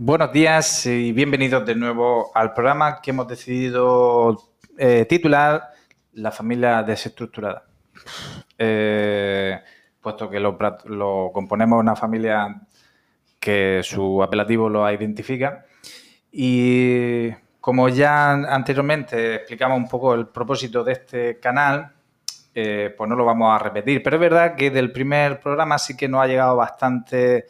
[0.00, 5.70] Buenos días y bienvenidos de nuevo al programa que hemos decidido eh, titular
[6.12, 7.64] La familia desestructurada.
[8.56, 9.60] Eh,
[10.00, 10.56] puesto que lo,
[11.34, 12.60] componemos una familia
[13.40, 15.66] que su apelativo lo identifica.
[16.30, 17.30] Y
[17.60, 21.92] como ya anteriormente explicamos un poco el propósito de este canal,
[22.54, 24.00] eh, pues no lo vamos a repetir.
[24.04, 27.46] Pero es verdad que del primer programa sí que nos ha llegado bastante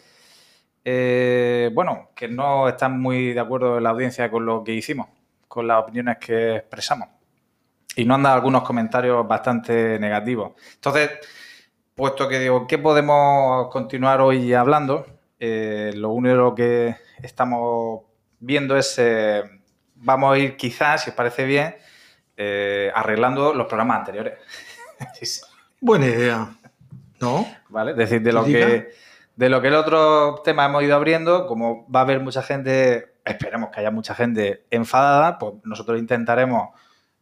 [0.90, 5.08] eh, bueno, que no están muy de acuerdo en la audiencia con lo que hicimos,
[5.46, 7.10] con las opiniones que expresamos.
[7.94, 10.52] Y nos han dado algunos comentarios bastante negativos.
[10.76, 11.10] Entonces,
[11.94, 15.04] puesto que digo, ¿qué podemos continuar hoy hablando?
[15.38, 18.04] Eh, lo único que estamos
[18.40, 19.42] viendo es, eh,
[19.94, 21.76] vamos a ir quizás, si os parece bien,
[22.94, 24.38] arreglando los programas anteriores.
[25.82, 26.48] Buena idea,
[27.20, 27.46] ¿no?
[27.68, 27.92] ¿Vale?
[27.92, 28.88] Decir, de lo que
[29.38, 33.12] de lo que el otro tema hemos ido abriendo, como va a haber mucha gente,
[33.24, 36.70] esperemos que haya mucha gente enfadada, pues nosotros intentaremos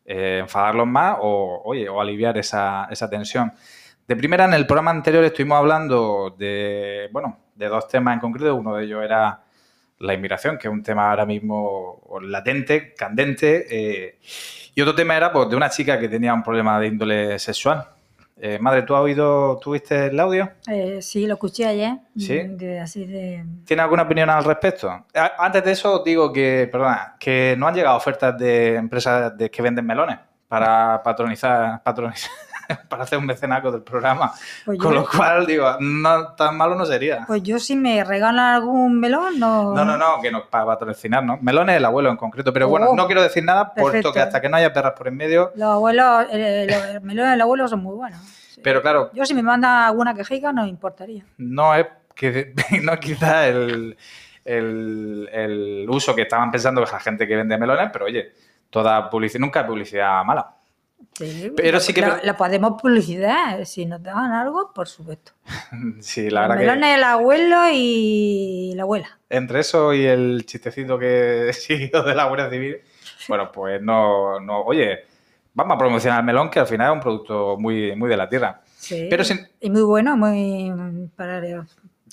[0.06, 3.52] eh, enfadarlos más o, oye, o aliviar esa, esa tensión.
[4.08, 8.54] De primera, en el programa anterior estuvimos hablando de, bueno, de dos temas en concreto.
[8.54, 9.42] Uno de ellos era
[9.98, 13.66] la inmigración, que es un tema ahora mismo latente, candente.
[13.69, 14.19] Eh,
[14.74, 17.95] y otro tema era pues, de una chica que tenía un problema de índole sexual.
[18.38, 20.50] Eh, madre, ¿tú has oído, tuviste el audio?
[20.68, 21.98] Eh, sí, lo escuché ayer.
[22.18, 22.38] ¿Sí?
[23.64, 25.06] ¿Tiene alguna opinión al respecto?
[25.38, 29.62] Antes de eso, digo que, perdona, que no han llegado ofertas de empresas de, que
[29.62, 32.30] venden melones para patronizar, patronizar
[32.89, 34.33] para hacer un mecenaco del programa.
[34.64, 37.25] Pues Con lo cual, digo, no tan malo no sería.
[37.27, 39.75] Pues yo si me regalan algún melón, no...
[39.75, 41.39] No, no, no, que no, para patrocinar, ¿no?
[41.41, 44.41] Melones el abuelo en concreto, pero bueno, oh, no quiero decir nada, puesto que hasta
[44.41, 45.53] que no haya perras por en medio...
[45.55, 48.20] Los abuelos, los melones del abuelo son muy buenos.
[48.62, 49.11] Pero claro...
[49.12, 51.25] Yo si me manda alguna quejica no importaría.
[51.39, 52.55] No es que...
[52.83, 53.97] No quizá el,
[54.44, 58.33] el, el uso que estaban pensando la gente que vende melones, pero oye,
[58.70, 60.55] toda publicidad, nunca publicidad mala.
[61.19, 65.32] Sí, pero sí que la, podemos publicidad, si nos dan algo, por supuesto.
[66.00, 66.94] sí, la verdad que...
[66.94, 69.19] el abuelo y la abuela.
[69.31, 72.78] Entre eso y el chistecito que he seguido de la Guardia Civil,
[73.28, 75.06] bueno, pues no, no, oye,
[75.54, 78.28] vamos a promocionar el melón, que al final es un producto muy, muy de la
[78.28, 78.60] tierra.
[78.76, 79.25] Sí, pero
[79.60, 81.41] y muy bueno, muy para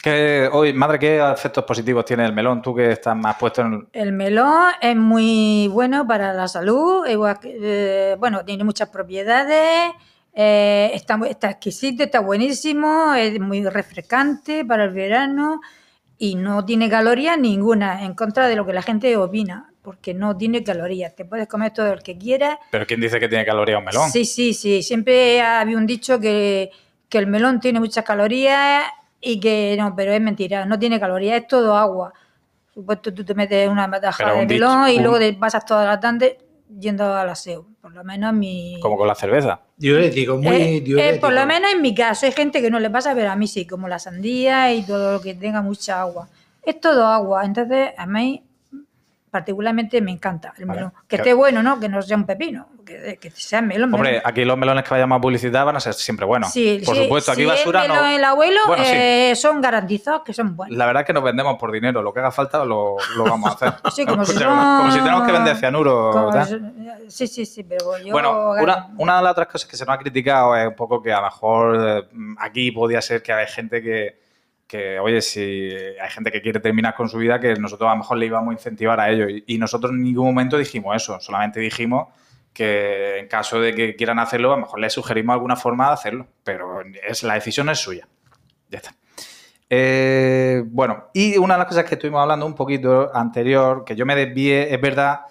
[0.01, 2.61] ¿Qué, hoy, madre, ¿qué efectos positivos tiene el melón?
[2.61, 3.87] Tú que estás más puesto en...
[3.93, 9.91] El melón es muy bueno para la salud, igual eh, bueno, tiene muchas propiedades,
[10.33, 15.61] eh, está, está exquisito, está buenísimo, es muy refrescante para el verano
[16.17, 20.35] y no tiene calorías ninguna, en contra de lo que la gente opina, porque no
[20.35, 21.15] tiene calorías.
[21.15, 22.57] Te puedes comer todo el que quieras.
[22.71, 24.09] ¿Pero quién dice que tiene calorías un melón?
[24.09, 24.81] Sí, sí, sí.
[24.81, 26.71] Siempre había un dicho que,
[27.09, 28.83] que el melón tiene muchas calorías
[29.23, 32.13] y que no, pero es mentira, no tiene calorías, es todo agua.
[32.73, 36.39] Supuesto, tú te metes una bataja de melón y luego te pasas toda la tarde
[36.79, 37.65] yendo al aseo.
[37.81, 38.79] Por lo menos mi.
[38.81, 39.61] Como con la cerveza.
[39.77, 41.15] Diurético, muy eh, diurético.
[41.15, 43.35] Eh, por lo menos en mi caso, hay gente que no le pasa, pero a
[43.35, 46.27] mí sí, como la sandía y todo lo que tenga mucha agua.
[46.61, 47.45] Es todo agua.
[47.45, 48.43] Entonces, a mí
[49.29, 50.91] particularmente me encanta el melón.
[51.07, 51.79] Que esté bueno, ¿no?
[51.79, 53.93] Que no sea un pepino, que, que sea melón.
[53.93, 56.51] Hombre, aquí los melones que vayamos a publicidad van a ser siempre buenos.
[56.51, 60.77] Sí, Por supuesto, aquí basura el melón, el abuelo eh, son garantizados que son buenos.
[60.77, 63.49] La verdad es que nos vendemos por dinero, lo que haga falta lo, lo vamos
[63.49, 63.73] a hacer.
[63.93, 66.31] sí, como, si como si tenemos que vender cianuro.
[67.07, 68.11] sí, sí, sí, pero yo...
[68.11, 71.01] Bueno, una, una, de las otras cosas que se nos ha criticado es un poco
[71.01, 72.03] que a lo mejor eh,
[72.39, 74.23] aquí podía ser que hay gente que
[74.73, 75.69] que, oye, si
[76.01, 78.49] hay gente que quiere terminar con su vida, que nosotros a lo mejor le íbamos
[78.49, 79.27] a incentivar a ello.
[79.45, 82.07] Y, nosotros en ningún momento dijimos eso, solamente dijimos
[82.53, 85.93] que en caso de que quieran hacerlo, a lo mejor les sugerimos alguna forma de
[85.93, 88.07] hacerlo, pero es, la decisión es suya.
[88.69, 88.95] Ya está.
[89.69, 94.05] Eh, bueno, y una de las cosas que estuvimos hablando un poquito anterior, que yo
[94.05, 95.21] me desvié, es verdad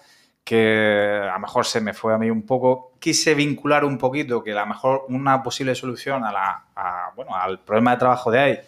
[0.43, 4.43] que a lo mejor se me fue a mí un poco, quise vincular un poquito
[4.43, 8.39] que a lo mejor una posible solución a la, bueno, al problema de trabajo de
[8.39, 8.59] ahí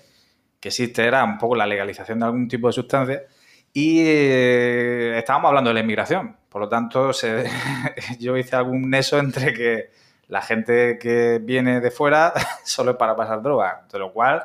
[0.65, 3.23] que existe era un poco la legalización de algún tipo de sustancia
[3.71, 6.35] y eh, estábamos hablando de la inmigración.
[6.55, 7.11] Por lo tanto,
[8.17, 9.89] yo hice algún neso entre que
[10.29, 12.31] la gente que viene de fuera
[12.63, 14.41] solo es para pasar droga, de lo cual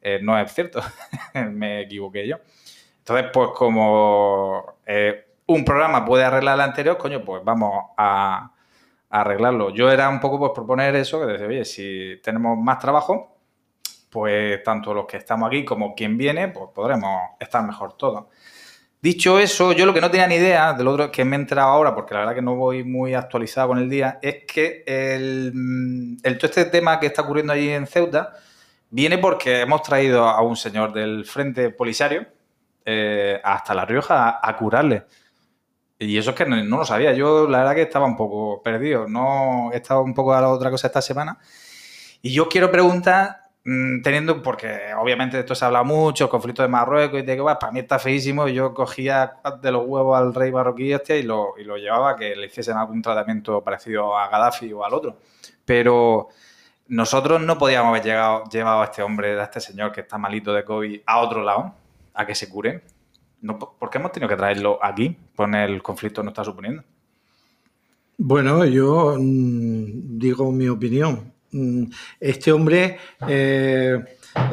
[0.00, 0.82] eh, no es cierto,
[1.52, 2.38] me equivoqué yo.
[2.98, 8.50] Entonces, pues como eh, un programa puede arreglar el anterior, coño, pues vamos a,
[9.08, 9.70] a arreglarlo.
[9.70, 13.36] Yo era un poco pues proponer eso, que decía, oye, si tenemos más trabajo,
[14.10, 18.24] pues tanto los que estamos aquí como quien viene, pues podremos estar mejor todos.
[19.02, 21.70] Dicho eso, yo lo que no tenía ni idea, del otro que me he enterado
[21.70, 26.18] ahora, porque la verdad que no voy muy actualizado con el día, es que el,
[26.22, 28.32] el, todo este tema que está ocurriendo allí en Ceuta
[28.90, 32.26] viene porque hemos traído a un señor del Frente Polisario,
[32.84, 35.04] eh, hasta La Rioja a, curarle.
[35.98, 37.12] Y eso es que no, lo sabía.
[37.12, 39.06] Yo la verdad que estaba un poco perdido.
[39.08, 41.38] No he estado un poco a la otra cosa esta semana.
[42.22, 47.20] Y yo quiero preguntar, mm, teniendo, porque obviamente esto se habla mucho, conflicto de Marruecos
[47.20, 48.48] y de que va, para mí está feísimo.
[48.48, 52.16] Yo cogía de los huevos al rey marroquí este y lo, y lo llevaba a
[52.16, 55.18] que le hiciesen algún tratamiento parecido a Gaddafi o al otro.
[55.64, 56.28] Pero
[56.88, 60.52] nosotros no podíamos haber llegado, llevado a este hombre, a este señor que está malito
[60.52, 61.74] de COVID, a otro lado,
[62.14, 62.82] a que se cure.
[63.40, 65.16] No, ¿Por qué hemos tenido que traerlo aquí?
[65.36, 66.82] Con el conflicto no está suponiendo.
[68.18, 71.31] Bueno, yo mm, digo mi opinión.
[71.52, 71.84] Mm,
[72.18, 73.98] Este hombre, eh,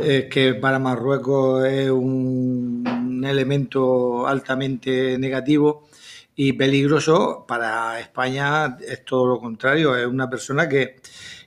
[0.01, 5.87] eh, que para Marruecos es un, un elemento altamente negativo
[6.35, 9.95] y peligroso, para España es todo lo contrario.
[9.95, 10.97] Es una persona que,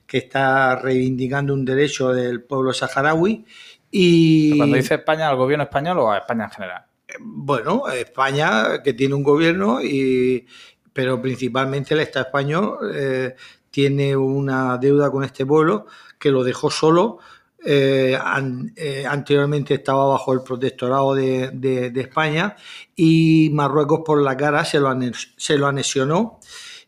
[0.07, 3.45] que está reivindicando un derecho del pueblo saharaui
[3.91, 4.57] y...
[4.57, 6.85] Cuando dice España, ¿al gobierno español o a España en general?
[7.21, 10.47] Bueno, España que tiene un gobierno y
[10.95, 13.35] pero principalmente el Estado español eh,
[13.73, 15.87] tiene una deuda con este pueblo
[16.21, 17.19] que lo dejó solo.
[17.65, 22.57] eh, an- eh, anteriormente estaba bajo el protectorado de, de- de España
[22.97, 26.41] y Marruecos por la cara se lo, anex- se lo anexionó.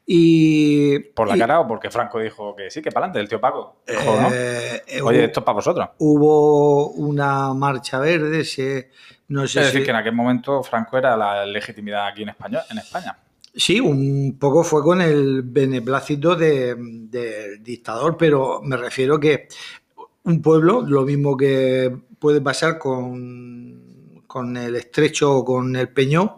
[0.04, 3.28] Y, ¿Por la y, cara o porque Franco dijo que sí, que para adelante, el
[3.28, 3.82] tío Paco?
[3.86, 4.28] Dijo, ¿no?
[4.32, 5.88] eh, eh, Oye, hu- esto es para vosotros.
[5.98, 8.90] hubo una marcha verde, se,
[9.28, 12.30] no sé Es decir, si- que en aquel momento Franco era la legitimidad aquí en
[12.30, 12.62] España.
[12.70, 13.16] En España.
[13.56, 19.46] Sí, un poco fue con el beneplácito de- del dictador, pero me refiero que
[20.24, 26.32] un pueblo, lo mismo que puede pasar con, con el estrecho o con el peñón,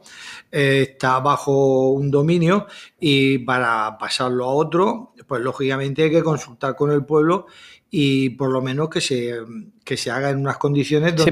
[0.52, 2.66] eh, está bajo un dominio
[3.00, 7.46] y para pasarlo a otro, pues lógicamente hay que consultar con el pueblo
[7.90, 9.36] y por lo menos que se,
[9.84, 11.30] que se haga en unas condiciones Sí.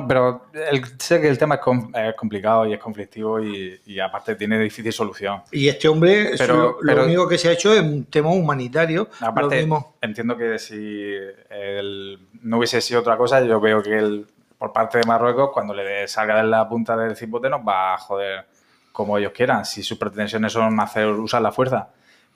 [0.00, 3.80] No, pero el- sé que el tema es, com- es complicado y es conflictivo y,
[3.86, 5.42] y aparte tiene difícil solución.
[5.50, 8.30] Y este hombre, Pero- lo, lo pero- único que se ha hecho es un tema
[8.30, 9.08] humanitario.
[9.20, 9.94] Aparte, mismo.
[10.00, 11.12] entiendo que si
[11.50, 14.26] el- no hubiese sido otra cosa, yo veo que el,
[14.58, 17.98] por parte de Marruecos, cuando le salga de la punta del cipote, nos va a
[17.98, 18.46] joder
[18.92, 21.88] como ellos quieran, si sus pretensiones son hacer usar la fuerza.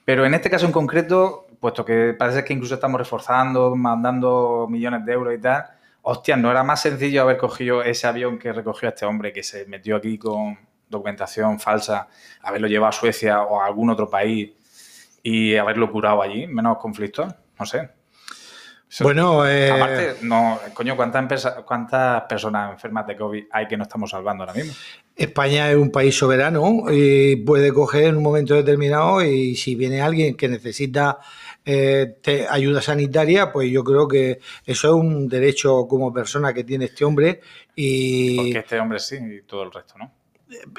[0.05, 5.05] Pero en este caso en concreto, puesto que parece que incluso estamos reforzando, mandando millones
[5.05, 5.65] de euros y tal,
[6.03, 9.43] hostia, ¿no era más sencillo haber cogido ese avión que recogió a este hombre que
[9.43, 10.59] se metió aquí con
[10.89, 12.09] documentación falsa,
[12.43, 14.53] haberlo llevado a Suecia o a algún otro país
[15.23, 17.35] y haberlo curado allí, menos conflictos?
[17.59, 17.91] No sé.
[19.01, 24.11] Bueno, eh, Aparte, no, coño, ¿cuántas, ¿cuántas personas enfermas de COVID hay que no estamos
[24.11, 24.75] salvando ahora mismo?
[25.17, 30.03] España es un país soberano y puede coger en un momento determinado y si viene
[30.03, 31.19] alguien que necesita
[31.65, 36.65] eh, te- ayuda sanitaria, pues yo creo que eso es un derecho como persona que
[36.65, 37.41] tiene este hombre
[37.77, 40.13] y Porque este hombre sí y todo el resto, ¿no?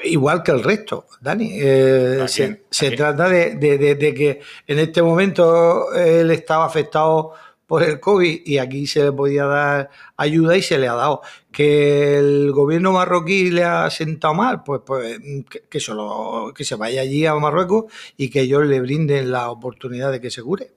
[0.04, 1.50] igual que el resto, Dani.
[1.60, 6.64] Eh, Aquí- se se trata de, de- de- de que en este momento él estaba
[6.66, 7.32] afectado
[7.66, 11.22] por el COVID y aquí se le podía dar ayuda y se le ha dado.
[11.50, 15.18] Que el gobierno marroquí le ha sentado mal, pues, pues
[15.48, 17.84] que, que solo, que se vaya allí a Marruecos
[18.16, 20.72] y que ellos le brinden la oportunidad de que se cure.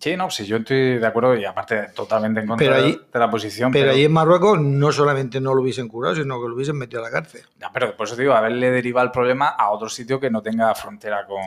[0.00, 3.18] Sí, no, sí, yo estoy de acuerdo y aparte totalmente en contra Pero allí- de,
[3.18, 3.72] la posición.
[3.72, 7.00] Pero allí en Marruecos no solamente no lo hubiesen curado, sino que lo hubiesen metido
[7.00, 7.42] a la cárcel.
[7.58, 10.40] Ya, pero por eso te digo, haberle derivado el problema a otro sitio que no
[10.40, 11.40] tenga frontera con.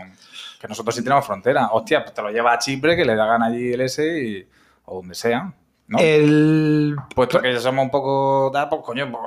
[0.59, 1.69] Que nosotros sí tenemos frontera.
[1.71, 4.45] Hostia, pues te lo lleva a Chipre, que le hagan allí el S y,
[4.85, 5.53] o donde sea.
[5.87, 5.99] ¿no?
[5.99, 8.49] El Puesto que ya somos un poco.
[8.53, 9.21] da, Pues coño, pues,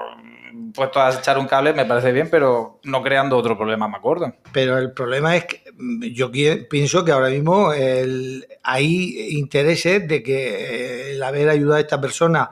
[0.74, 4.32] puesto a echar un cable me parece bien, pero no creando otro problema más gordo.
[4.52, 6.30] Pero el problema es que mm, yo
[6.70, 12.00] pienso que ahora mismo el- hay intereses de que eh, el haber ayudado a esta
[12.00, 12.50] persona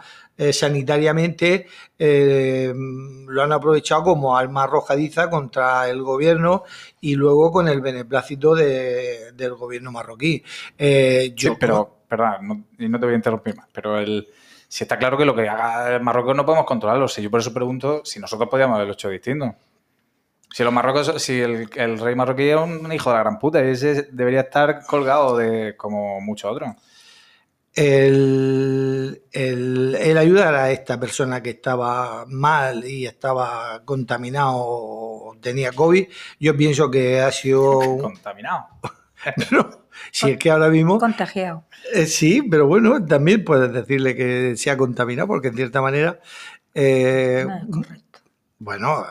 [0.49, 1.67] eh, sanitariamente
[1.99, 6.65] eh, lo han aprovechado como arma arrojadiza contra el gobierno
[7.01, 10.43] y luego con el beneplácito de- del gobierno marroquí.
[10.77, 14.27] Eh, yo, Sí, pero, perdón, no, y no te voy a interrumpir más, pero el,
[14.69, 17.07] si está claro que lo que haga Marruecos no podemos controlarlo.
[17.09, 19.55] Si yo por eso pregunto si nosotros podíamos haberlo hecho distinto.
[20.51, 23.65] Si los marrocos, si el, el rey marroquí es un hijo de la gran puta,
[23.65, 26.71] y ese debería estar colgado de como muchos otros.
[27.75, 36.07] El, el- el ayudar a esta persona que estaba mal y estaba contaminado, tenía COVID,
[36.41, 37.99] yo pienso que ha sido...
[37.99, 38.67] Contaminado.
[40.11, 40.99] Si es que ahora mismo...
[40.99, 41.65] Contagiado.
[41.95, 46.19] eh, sí, pero bueno, también puedes decirle que se ha contaminado porque en cierta manera...
[46.75, 48.19] eh, No, es correcto.
[48.59, 49.05] bueno,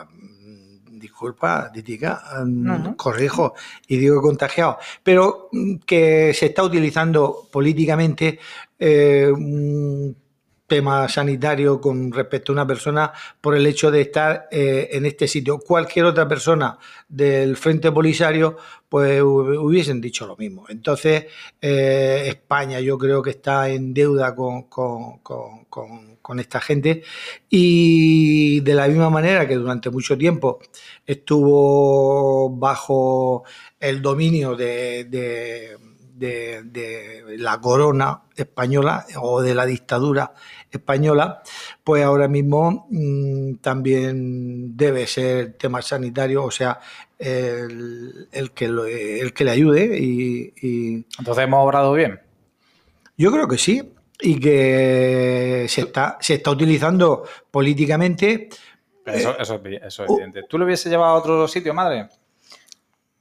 [1.02, 3.54] disculpa, Titica, mm, No, corrijo
[3.88, 8.38] y digo contagiado, pero mm, que se está utilizando políticamente
[8.78, 10.16] eh, un
[10.66, 15.28] tema sanitario con respecto a una persona por el hecho de estar eh, en este
[15.28, 15.58] sitio.
[15.58, 16.78] Cualquier otra persona
[17.08, 18.56] del Frente Polisario,
[18.88, 20.64] pues hubiesen dicho lo mismo.
[20.70, 21.26] Entonces,
[21.60, 27.02] eh, España yo creo que está en deuda con, con, con, con, esta gente
[27.48, 30.60] y de la misma manera que durante mucho tiempo
[31.06, 33.44] estuvo bajo
[33.80, 35.76] el dominio de, de
[36.22, 40.34] de, la corona española o de la dictadura
[40.70, 41.42] española,
[41.82, 46.78] pues ahora mismo mm, también debe ser tema sanitario, o sea,
[47.18, 49.98] el, que, el que le ayude.
[49.98, 52.20] Y, Entonces hemos obrado bien.
[53.16, 53.82] Yo creo que sí,
[54.22, 58.48] y que se está, se está utilizando políticamente.
[59.04, 60.44] Eso, eso, es evidente.
[60.48, 62.08] ¿Tú lo hubiese llevado a otro sitio, madre?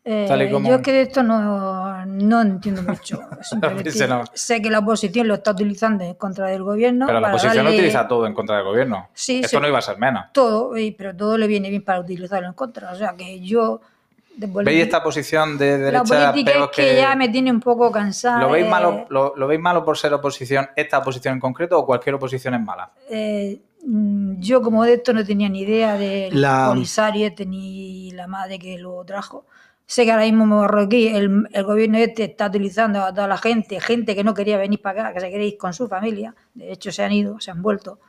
[0.03, 3.21] Eh, yo que de esto no, no entiendo mucho.
[4.33, 7.05] Sé que la oposición lo está utilizando en contra del gobierno.
[7.05, 9.09] Pero la oposición lo utiliza todo en contra del gobierno.
[9.13, 10.25] Sí, esto no iba a ser menos.
[10.33, 12.91] Todo, pero todo le viene bien para utilizarlo en contra.
[12.91, 13.81] O sea que yo.
[14.47, 16.19] ¿Veis esta posición de derecha?
[16.19, 18.41] La política es que, ya me tiene un poco cansada.
[18.41, 22.15] ¿Lo veis, malo, lo, veis malo por ser oposición, esta oposición en concreto, o cualquier
[22.15, 22.91] oposición es mala?
[23.09, 26.67] Eh, mm, yo, como de esto no tenía ni idea del la...
[26.69, 29.45] Polisario, ni la madre que lo trajo.
[29.85, 33.79] Sé que ahora mismo Marroquí, el, el gobierno este está utilizando a toda la gente,
[33.81, 36.71] gente que no quería venir para acá, que se quería ir con su familia, de
[36.71, 37.99] hecho se han ido, se han vuelto.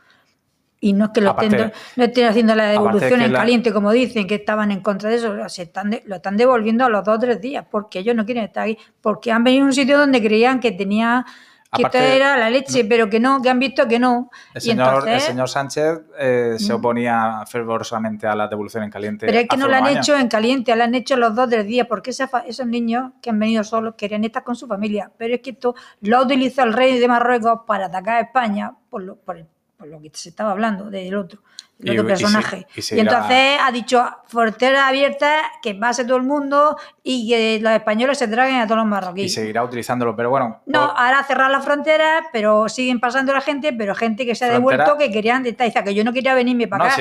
[0.83, 4.27] Y no es que lo estén, no estén haciendo la devolución en caliente, como dicen,
[4.27, 7.19] que estaban en contra de eso, se están lo están devolviendo a los dos o
[7.19, 10.21] tres días, porque ellos no quieren estar ahí, porque han venido a un sitio donde
[10.21, 11.25] creían que tenía
[11.73, 14.29] que esto era la leche, pero que no, que han visto que no.
[14.53, 16.75] El, señor, el señor Sánchez eh, se mm.
[16.75, 19.25] oponía fervorosamente a la devolución en caliente.
[19.25, 21.65] Pero es que no la han hecho en caliente, la han hecho los dos del
[21.65, 25.11] día, porque esos niños que han venido solos querían estar con su familia.
[25.17, 28.75] Pero es que esto lo ha utilizado el rey de Marruecos para atacar a España
[28.89, 29.47] por, lo, por, el,
[29.83, 31.41] por lo que se estaba hablando del otro
[31.79, 32.65] el otro personaje.
[32.73, 38.17] Y, entonces ha dicho frontera abierta, que pase todo el mundo y que los españoles
[38.17, 39.29] se traguen a todos los marroquíes.
[39.29, 40.61] Y seguirá utilizándolo, pero bueno.
[40.67, 44.49] No, ahora cerrar las fronteras, pero siguen pasando la gente, pero gente que se ha
[44.49, 46.95] devuelto que querían, dice que yo no quería venirme para acá.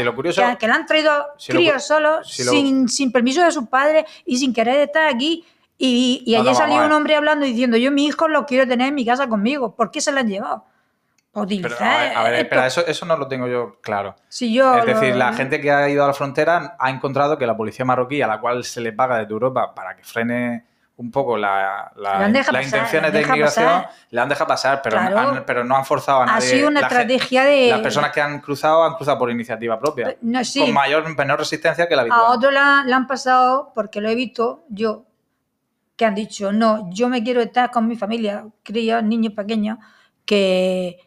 [0.59, 4.81] que, le han traído críos solos, sin, sin permiso de sus padres y sin querer
[4.81, 5.45] estar aquí.
[5.79, 8.95] Y, y ayer salió un hombre hablando diciendo, yo mi hijo lo quiero tener en
[8.97, 9.77] mi casa conmigo.
[9.77, 10.65] ¿Por qué se lo han llevado?
[11.35, 14.15] Pero, a ver, espera, eso, eso no lo tengo yo claro.
[14.29, 17.47] Si yo es decir, la gente que ha ido a la frontera ha encontrado que
[17.47, 21.11] la policía marroquí, a la cual se le paga desde Europa para que frene un
[21.11, 25.01] poco la, las intenciones de inmigración, le han dejado pasar, pero,
[25.47, 26.37] pero no han forzado a nadie.
[26.47, 27.71] Ha sido una estrategia de...
[27.71, 31.97] Las personas que han cruzado han cruzado por iniciativa propia, con mayor menor resistencia que
[31.97, 32.21] la habitual.
[32.21, 35.07] A otros la, la han pasado, porque lo he visto yo,
[35.97, 39.79] que han dicho, no, yo me quiero estar con mi familia, críos, niños pequeños,
[40.27, 40.99] que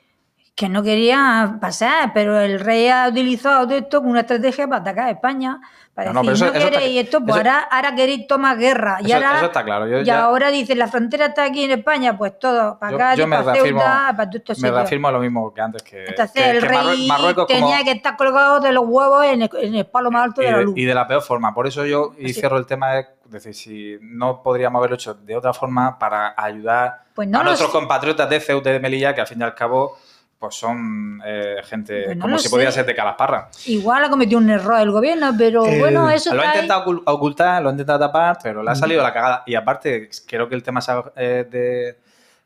[0.56, 4.82] que no quería pasar, pero el rey ha utilizado todo esto como una estrategia para
[4.82, 5.60] atacar a España.
[5.94, 8.98] Para no, decir, no, queréis esto, pues ahora, ahora, queréis tomar guerra.
[9.02, 10.02] Y ahora, eso está claro.
[10.02, 13.80] y ahora dicen, la frontera está aquí en España, pues todo, para acá, para reafirmo,
[13.82, 14.54] Ceuta, para todo esto.
[14.62, 15.84] Me reafirmo lo mismo que antes.
[15.84, 17.10] Que, Entonces el rey
[17.48, 20.78] tenía que estar colgado de los huevos en el, palo más alto de la luz.
[20.78, 21.54] Y de la peor forma.
[21.54, 25.36] Por eso yo, y cierro el tema, es decir, si no podríamos haberlo hecho de
[25.36, 29.28] otra forma para ayudar pues a nuestros compatriotas de Ceuta y de Melilla, que al
[29.28, 29.98] fin y al cabo
[30.46, 33.50] pues son eh, gente pues como si podía ser de Calasparra.
[33.66, 37.64] Igual ha cometido un error el gobierno, pero eh, bueno, eso Lo ha intentado ocultar,
[37.64, 39.44] lo ha intentado tapar, pero le ha salido la cagada.
[39.46, 40.82] Y aparte, creo que el tema
[41.16, 41.98] eh, de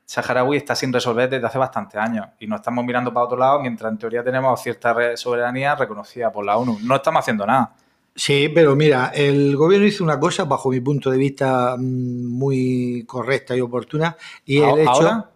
[0.06, 3.60] saharaui está sin resolver desde hace bastantes años y nos estamos mirando para otro lado
[3.60, 6.80] mientras en teoría tenemos cierta soberanía reconocida por la ONU.
[6.82, 7.76] No estamos haciendo nada.
[8.16, 13.04] Sí, pero mira, el gobierno hizo una cosa, bajo mi punto de vista, mm, muy
[13.08, 14.16] correcta y oportuna,
[14.46, 15.30] y el hecho ahora.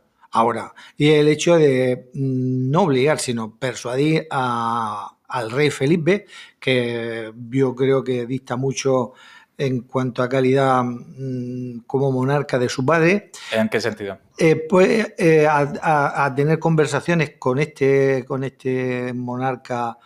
[0.97, 6.25] Y el hecho de mm, no obligar, sino persuadir al rey Felipe,
[6.59, 9.13] que yo creo que dista mucho
[9.57, 13.31] en cuanto a calidad mm, como monarca de su padre.
[13.51, 14.17] ¿En qué sentido?
[14.37, 19.97] Eh, pues eh, a, tener conversaciones con este, con este monarca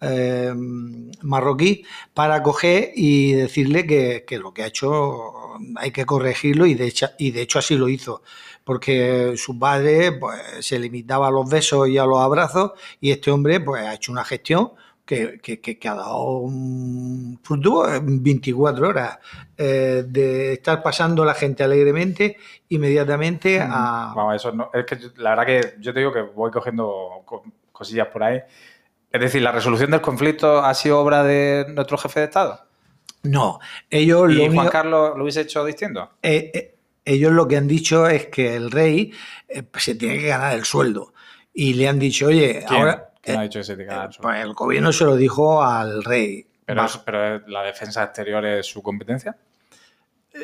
[0.00, 0.52] eh,
[1.22, 5.32] marroquí para coger y decirle que, que, lo que ha hecho
[5.76, 8.22] hay que corregirlo y de, hecho, y de hecho así lo hizo
[8.64, 13.30] porque su padre pues, se limitaba a los besos y a los abrazos y este
[13.30, 14.72] hombre pues, ha hecho una gestión
[15.04, 19.18] que, ha dado un fruto en 24 horas
[19.56, 22.38] eh, de estar pasando la gente alegremente
[22.70, 24.12] inmediatamente a...
[24.16, 27.22] Vamos, eso no, es que la verdad que yo te digo que voy cogiendo
[27.70, 28.40] cosillas por ahí.
[29.12, 32.60] Es decir, ¿la resolución del conflicto ha sido obra de nuestro jefe de Estado?
[33.24, 33.58] No,
[33.90, 34.32] ellos...
[34.32, 36.10] ¿Y Juan Carlos lo hubiese hecho distinto?
[36.22, 36.73] Eh, eh,
[37.04, 39.12] ellos lo que han dicho es que el rey
[39.48, 41.12] eh, se tiene que ganar el sueldo.
[41.52, 43.12] y le han dicho, oye, ¿Quién, ahora...
[43.22, 44.20] quién ha eh, dicho que se te queda eso?
[44.22, 46.46] pues el gobierno se lo dijo al rey.
[46.66, 47.00] Pero, es-
[47.46, 49.36] la defensa exterior es su competencia.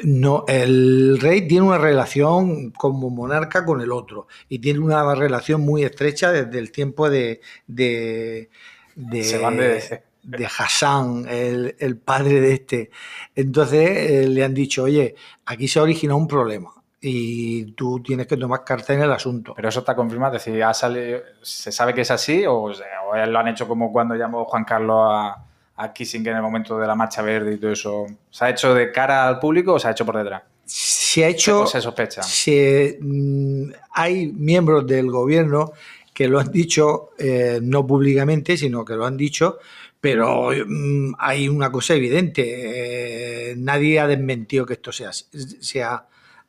[0.05, 5.63] No, el rey tiene una relación como monarca con el otro y tiene una relación
[5.63, 8.51] muy estrecha desde el tiempo de, de,
[8.95, 12.91] de, Se van de- de Hassan, el, el padre de este.
[13.35, 15.15] Entonces eh, le han dicho, oye,
[15.47, 19.55] aquí se ha originado un problema y tú tienes que tomar carta en el asunto.
[19.57, 22.87] Pero eso está confirmado, es decir, ¿ha salido- ¿se sabe que es así o, sea,
[23.11, 25.47] o lo han hecho como cuando llamó Juan Carlos a,
[25.77, 28.07] a Kissinger en el momento de la marcha verde y todo eso?
[28.31, 30.43] ¿Se ha hecho de cara al público o se ha hecho por detrás?
[30.67, 31.63] Se ha hecho...
[31.63, 32.23] ¿O se sospecha?
[32.23, 35.73] se, mm, hay miembros del gobierno
[36.13, 39.59] que lo han dicho, eh, no públicamente, sino que lo han dicho,
[40.01, 46.07] pero mm, hay una cosa evidente, eh, nadie ha desmentido que esto sea, sea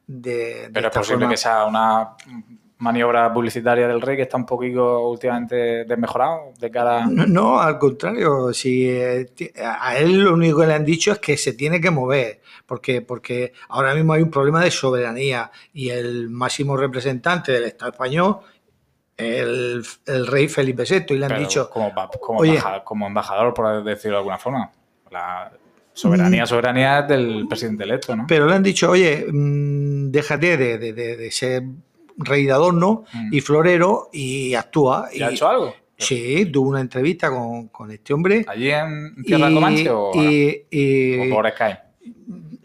[0.08, 1.32] de, de Pero es posible forma.
[1.32, 2.16] que sea una
[2.82, 7.06] maniobra publicitaria del rey que está un poquito últimamente desmejorado de cara...
[7.06, 9.32] No, no, al contrario, si eh,
[9.64, 13.02] a él lo único que le han dicho es que se tiene que mover, porque,
[13.04, 18.40] porque ahora mismo hay un problema de soberanía y el máximo representante del Estado español,
[19.22, 22.52] el, el rey Felipe VI, y le han pero dicho, como, pa- como, Oye.
[22.58, 24.72] embaja- como embajador, por decirlo de alguna forma.
[25.12, 25.52] La
[25.94, 26.48] soberanía, Mm.
[26.48, 28.26] soberanía del presidente electo, ¿no?
[28.28, 31.64] pero le han dicho, oye, mm, déjate de, de- de- de ser
[32.18, 33.34] rey de adorno Mm.
[33.34, 35.10] y florero y actúa.
[35.14, 35.76] ¿Y ha hecho algo?
[35.98, 38.44] Sí, tuvo una entrevista con, con este hombre.
[38.48, 41.80] ¿Allí en Tierra de Comanche o, y- y- o por Skype?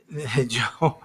[0.49, 0.99] yo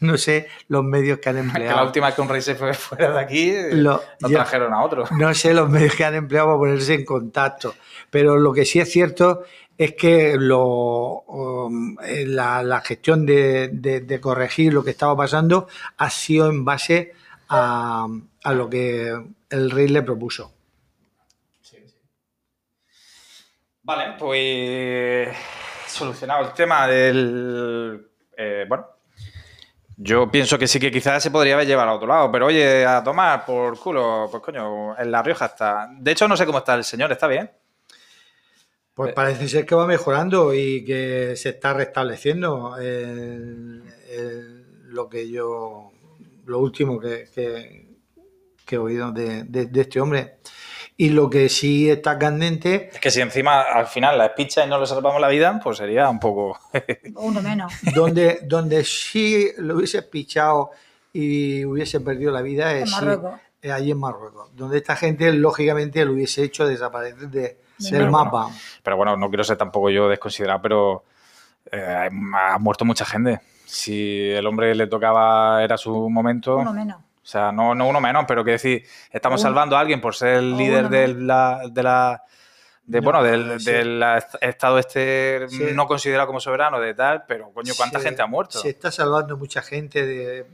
[0.00, 1.86] no sé los medios que han Que la empleado.
[1.86, 4.82] última vez que un rey se fue fuera de aquí, eh, Lo- yo- trajeron a
[4.82, 5.04] otro.
[5.12, 7.74] no sé los medios que han empleado para ponerse en contacto,
[8.10, 9.44] pero lo que sí es cierto
[9.78, 15.16] es que lo, um, eh, la, la gestión de, de- de corregir lo que estaba
[15.16, 17.14] pasando ha sido en base
[17.48, 18.06] a,
[18.44, 19.14] a lo que
[19.48, 20.52] el rey le propuso.
[23.82, 25.34] Vale, pues
[25.86, 28.06] solucionado el tema del...
[28.36, 28.86] eh, bueno,
[30.02, 32.86] yo pienso que sí que quizás se podría haber llevado a otro lado, pero oye,
[32.86, 35.88] a tomar por culo, pues coño, en La Rioja está.
[35.98, 37.50] De hecho, no sé cómo está el señor, ¿está bien?
[38.94, 39.12] Pues Eh.
[39.14, 45.92] parece ser que va mejorando y que se está restableciendo el- el- lo que yo,
[46.46, 47.88] lo último que, que-
[48.66, 50.38] que he oído de, de- de este hombre.
[51.00, 54.68] Y lo que sí está candente, Es que si encima al final la espicha y
[54.68, 56.58] no le salvamos la vida, pues sería un poco...
[57.14, 57.72] Uno menos.
[57.94, 60.72] donde, donde sí lo hubiese pichado
[61.10, 66.12] y hubiese perdido la vida es sí, allí en Marruecos, donde esta gente lógicamente lo
[66.12, 68.50] hubiese hecho desaparecer de- De del mapa.
[68.82, 71.04] Pero bueno, no quiero ser tampoco yo desconsiderado, pero
[71.72, 73.40] eh, ha muerto mucha gente.
[73.64, 76.58] Si el hombre le tocaba, era su momento...
[76.58, 76.98] Uno menos.
[77.30, 80.38] O sea, no, no uno menos, pero que decir, estamos salvando a alguien por ser
[80.38, 82.24] el líder de la, de la
[82.82, 83.70] de, No, bueno, del, sí.
[83.70, 85.62] del est- estado este Sí.
[85.72, 88.58] no considerado como soberano de tal, pero coño, ¿cuánta Se- gente ha muerto?
[88.58, 90.44] Se está salvando mucha gente de...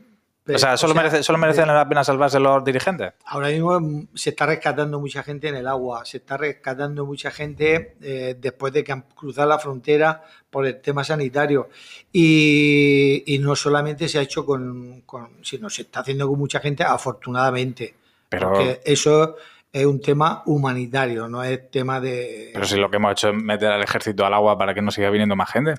[0.49, 3.15] o sea, solo, merece, solo merecen la pena salvarse los dirigentes.
[3.25, 7.31] Ahora mismo mm, se está rescatando mucha gente en el agua, se está rescatando mucha
[7.31, 11.69] gente eh, después de que han cruzado la frontera por el tema sanitario.
[12.13, 16.61] Y, y no solamente se ha hecho con, con- sino se está haciendo con mucha
[16.61, 17.95] gente, afortunadamente.
[18.29, 19.37] Pero, Porque eso
[19.73, 22.51] es un tema humanitario, no es tema de...
[22.55, 24.91] pero si lo que hemos hecho es meter al ejército al agua para que no
[24.91, 25.75] siga viniendo más gente.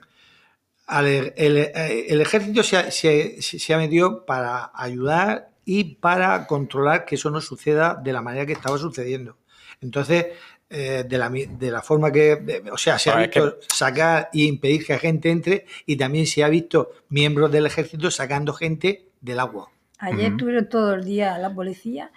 [0.88, 7.04] Al- el, el ejército se ha, se- se ha metido para ayudar y para controlar
[7.06, 9.38] que eso no suceda de la manera que estaba sucediendo.
[9.82, 10.28] Entonces,
[10.70, 13.56] eh, de, la, mi- de la forma que, de- o sea, se ha Pero es
[13.56, 18.10] visto sacar y impedir que gente entre y también se ha visto miembros del ejército
[18.10, 19.70] sacando gente del agua.
[20.00, 20.36] Ayer Ujú.
[20.36, 22.12] estuvieron todo el día la policía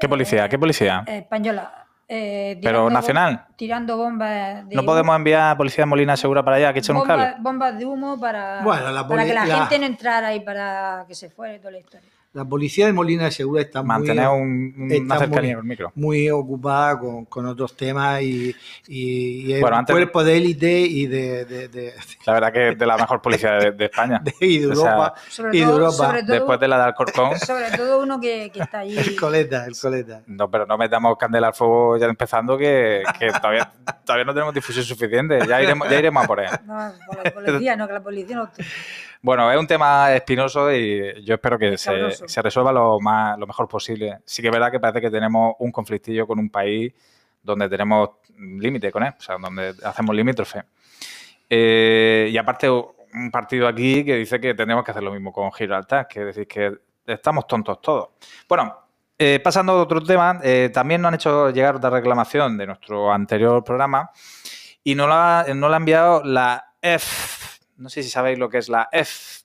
[0.00, 0.48] ¿Qué policía?
[0.48, 1.04] ¿Qué policía?
[1.08, 1.87] eh, española.
[2.08, 3.46] Eh, ¿Pero tirando nacional?
[3.56, 7.02] tirando bombas de ¿No podemos enviar policía de Molina Segura para allá que echen un
[7.02, 7.36] bombas, cable?
[7.42, 11.04] bombas de humo para, Bueno, la para que la, la- gente no entrara y para
[11.06, 12.08] que se fuera y toda la historia.
[12.34, 15.64] La policía de Molina de Segura está Mantener muy, un- una está cercanía muy- con
[15.64, 15.92] el micro.
[15.94, 18.54] muy ocupada con, con otros temas y,
[18.86, 21.94] y, y Bueno, antes- cuerpo de élite y de, de, de-
[22.26, 24.20] La verdad que es de la mejor policía de, de España.
[24.22, 25.14] de- y de O sea, Europa.
[25.30, 25.90] Sobre y de Europa.
[25.92, 28.98] sobre todo, Después de la de Alcorcón, sobre todo uno que, que está allí.
[28.98, 30.22] El coleta, el coleta.
[30.26, 33.72] No, pero no metamos candela al fuego ya empezando que, que todavía,
[34.04, 35.38] todavía no tenemos difusión suficiente.
[35.48, 36.50] Ya iremos, ya iremos a por él.
[36.66, 38.50] No, por la policía, no, que la policía no.
[39.20, 43.68] Bueno, es un tema espinoso y yo espero que se, resuelva lo, más, lo mejor
[43.68, 44.18] posible.
[44.24, 46.92] Sí que es verdad que parece que tenemos un conflictillo con un país
[47.42, 50.62] donde tenemos límite con él, o sea, donde hacemos limítrofe.
[51.50, 55.50] Eh, y aparte, un partido aquí que dice que tenemos que hacer lo mismo con
[55.52, 56.72] Gibraltar, que es decir, que
[57.06, 58.10] estamos tontos todos.
[58.48, 58.88] Bueno,
[59.20, 63.12] Eh, pasando a otro tema, eh, también nos han hecho llegar otra reclamación de nuestro
[63.12, 64.12] anterior programa
[64.84, 67.37] y nos la, nos la ha enviado la F.
[67.78, 69.40] No sé si sabéis lo que es la F.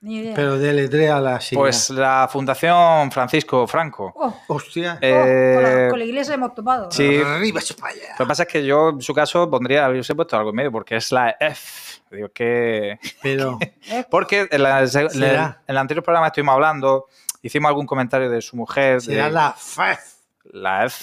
[0.00, 0.34] Ni idea.
[0.36, 1.60] Pero deletrea la sigla.
[1.60, 4.12] Pues la Fundación Francisco Franco.
[4.14, 4.92] Oh, oh, Hostia.
[4.94, 6.88] con, Eh, la, con la iglesia hemos topado.
[6.92, 7.20] sí.
[7.20, 8.02] Arriba España.
[8.16, 10.70] Lo que pasa es que yo, en su caso, pondría, habría puesto algo en medio,
[10.72, 12.00] porque es la F.
[12.12, 12.98] Digo que.
[13.22, 13.58] Pero
[14.10, 15.62] Porque en, la- en el, Será.
[15.66, 17.06] en el anterior programa estuvimos hablando,
[17.42, 19.98] hicimos algún comentario de su mujer, será de la FEF.
[20.44, 20.96] la F,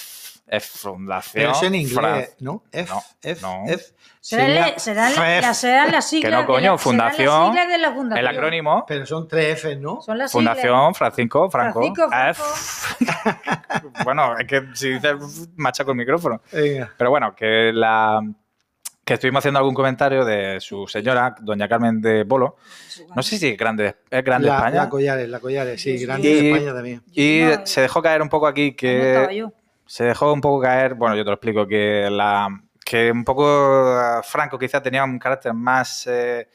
[0.47, 1.41] F Fundación.
[1.41, 2.63] Pero eso en Fran- inglés, ¿no?
[2.71, 3.63] F, No, F, no.
[3.67, 3.83] F.
[4.21, 4.49] FEF.
[4.49, 4.81] las-
[5.57, 6.29] serán las siglas.
[6.29, 8.19] Que no, de coño, la- Fundación, las siglas de la fundación.
[8.27, 10.01] El acrónimo, Pero son tres F, ¿no?
[10.01, 10.53] Son las siglas.
[10.53, 11.79] Fundación Francisco Franco.
[11.81, 12.31] Francisco Franco.
[12.31, 12.41] F.
[14.03, 15.15] bueno, es que si dices
[15.55, 16.41] machaco el micrófono.
[16.51, 16.91] Venga.
[16.97, 18.21] Pero bueno, que la
[19.03, 22.55] que estuvimos haciendo algún comentario de su señora, doña Carmen de Polo.
[23.15, 24.75] No sé si es grande, es grande La, España.
[24.77, 27.03] la Collares, la Collares, sí, grande de España también.
[27.13, 29.51] Y No, se dejó caer un poco aquí que yo.
[29.85, 32.47] Se dejó un poco caer, bueno, yo te lo explico, que la
[32.83, 33.45] que un poco
[33.99, 36.47] eh, Franco quizá tenía un carácter más eh,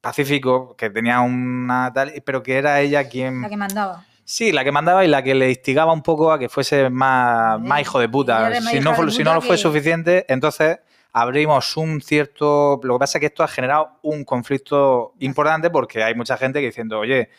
[0.00, 4.04] pacífico, que tenía una tal, pero que era ella quien La que mandaba.
[4.24, 7.60] sí, la que mandaba y la que le instigaba un poco a que fuese más,
[7.60, 8.38] más hijo de puta.
[8.50, 10.78] más Si no, de si puta no lo fue que- suficiente, entonces
[11.12, 12.80] abrimos un cierto...
[12.82, 16.60] Lo que pasa es que esto ha generado un conflicto importante porque hay mucha gente
[16.60, 17.30] que diciendo, oye,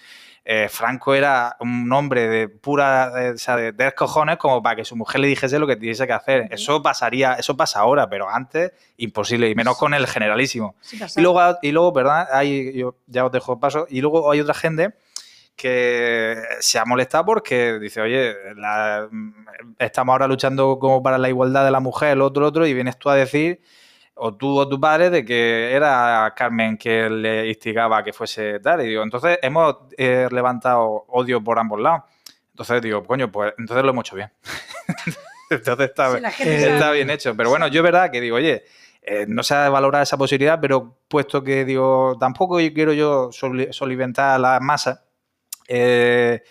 [0.47, 4.85] eh, Franco era un hombre de pura, de, o sea, de cojones como para que
[4.85, 6.47] su mujer le dijese lo que tuviese que hacer.
[6.51, 10.75] Eso pasaría, eso pasa ahora, pero antes imposible, y menos con el generalísimo.
[10.81, 10.99] Sí.
[11.17, 12.27] Y luego, y luego, ¿verdad?
[12.31, 13.87] Hay, yo ya os dejo paso.
[13.89, 14.93] Y luego hay otra gente
[15.55, 19.07] que se ha molestado porque dice, oye, la-
[19.79, 22.97] estamos ahora luchando como para la igualdad de la mujer, el otro, otro, y vienes
[22.99, 23.61] tú a decir,
[24.15, 28.59] o tú o tu padre, de que era Carmen que le instigaba a que fuese
[28.59, 28.81] tal.
[28.81, 32.03] Y digo, entonces hemos eh, levantado odio por ambos lados.
[32.51, 34.31] Entonces digo, coño, pues entonces lo hemos hecho bien.
[35.49, 36.29] entonces está, Sí, la
[36.75, 37.35] está bien hecho.
[37.35, 38.63] Pero bueno, yo es verdad que digo, oye,
[39.01, 43.29] eh, no se ha valorado esa posibilidad, pero puesto que digo, tampoco yo quiero yo
[43.31, 45.01] soli- soliventar a las masas,
[45.67, 46.41] eh,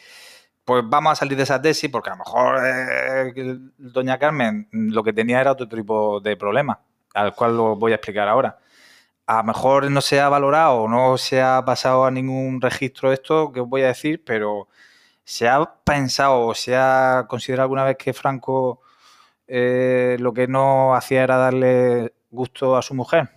[0.64, 5.03] pues vamos a salir de esa tesis, porque a lo mejor eh, doña Carmen lo
[5.03, 6.81] que tenía era otro tipo de problema,
[7.14, 8.59] al cual lo voy a explicar ahora.
[9.27, 13.53] A lo mejor no se ha valorado no se ha pasado a ningún registro esto
[13.53, 14.68] que os voy a decir, pero
[15.24, 18.83] ¿se ha pensado o se ha considerado alguna vez que Franco
[19.46, 23.31] eh, lo que no hacía era darle gusto a su mujer?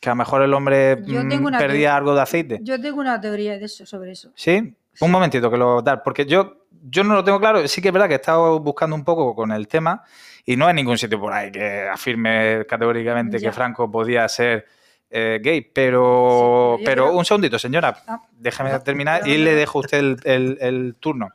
[0.00, 2.58] Que a lo mejor el hombre mm, perdía algo de aceite.
[2.62, 4.30] Yo tengo una teoría de eso, sobre eso.
[4.34, 4.74] ¿Sí?
[5.00, 7.66] Un momentito que lo dar, porque yo, yo no lo tengo claro.
[7.68, 10.02] Sí que es verdad que he estado buscando un poco con el tema
[10.44, 13.48] y no hay ningún sitio por ahí que afirme categóricamente Ya.
[13.48, 14.66] que Franco podía ser
[15.10, 19.44] eh, gay, pero, Sí, pero creo- un segundito, señora, Ah, déjame no, terminar y no,
[19.44, 19.56] le no.
[19.58, 21.30] dejo a usted el, el- el turno.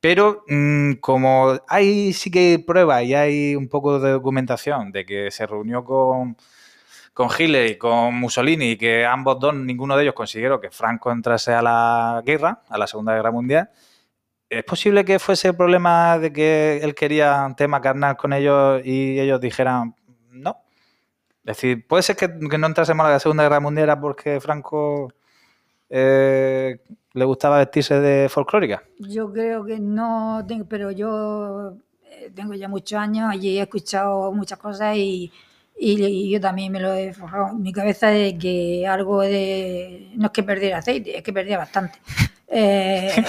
[0.00, 5.04] Pero mm, como hay sí que hay pruebas y hay un poco de documentación de
[5.04, 6.36] que se reunió con,
[7.12, 11.10] con Hitler y con Mussolini y que ambos dos, ninguno de ellos consiguieron que Franco
[11.10, 13.70] entrase a la guerra, a la Segunda Guerra Mundial,
[14.50, 19.18] ¿es posible que fuese problema de que él quería un tema carnal con ellos y
[19.18, 19.94] ellos dijeran
[20.32, 20.58] no?
[21.44, 24.40] Es decir, puede ser que, que no entrásemos a la Segunda Guerra Mundial era porque
[24.40, 25.12] Franco
[25.88, 26.78] eh,
[27.14, 28.82] le gustaba vestirse de folclórica.
[28.98, 34.58] Yo creo que no, pero yo eh, tengo ya muchos años y he escuchado muchas
[34.58, 35.32] cosas y,
[35.78, 40.10] y- y yo también me lo he forjado en mi cabeza de que algo de...
[40.14, 41.98] No es que perdiera aceite, es que perdía bastante.
[42.46, 43.10] Eh,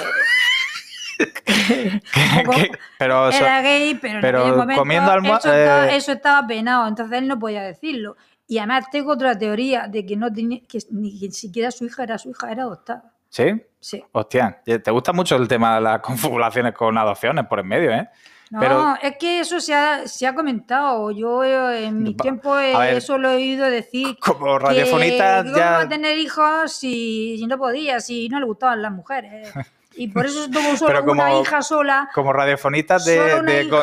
[2.45, 2.57] poco-
[2.97, 6.47] pero era gay, pero, en pero aquel momento comiendo almoha- eso, estaba, eh, eso estaba
[6.47, 8.15] penado, entonces él no podía decirlo.
[8.47, 12.03] Y además tengo otra teoría de que no tenía, que ni que siquiera su hija
[12.03, 13.13] era su hija, era adoptada.
[13.29, 13.45] ¿sí?
[13.79, 14.03] Sí.
[14.11, 18.09] Hostia, te gusta mucho el tema de las confabulaciones con adopciones por en medio, ¿eh?
[18.49, 21.09] No, Pero- es que eso se ha, se ha comentado.
[21.11, 24.17] Yo eh, en mi tiempo eh, ver, eso lo he oído decir.
[24.21, 25.87] Como que radiofonista ¿cómo ya...
[25.87, 29.53] tener hijos si, si no podía, si no le gustaban las mujeres?
[30.01, 32.09] Y por eso tuvo solo Pero como- una hija sola.
[32.13, 33.19] Como radiofonistas de,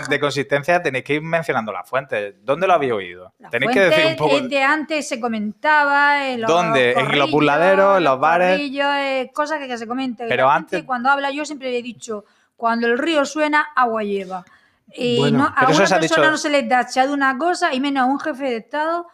[0.08, 2.34] de, consistencia tenéis que ir mencionando las fuentes.
[2.42, 3.32] ¿Dónde lo habéis oído?
[3.38, 4.40] La Tenéis que decir un poco...
[4.40, 6.92] de antes se comentaba en los ¿Dónde?
[6.92, 8.60] En los burladeros, en los bares.
[8.60, 10.26] eh, cosas que, que se comentan.
[10.26, 12.24] Y Pero la antes- gente, cuando habla, yo siempre le he dicho,
[12.56, 14.44] cuando el río suena, agua lleva.
[14.92, 17.80] Y Bueno, no, a una persona dicho- no se le da echado una cosa y
[17.80, 19.06] menos a un jefe de Estado.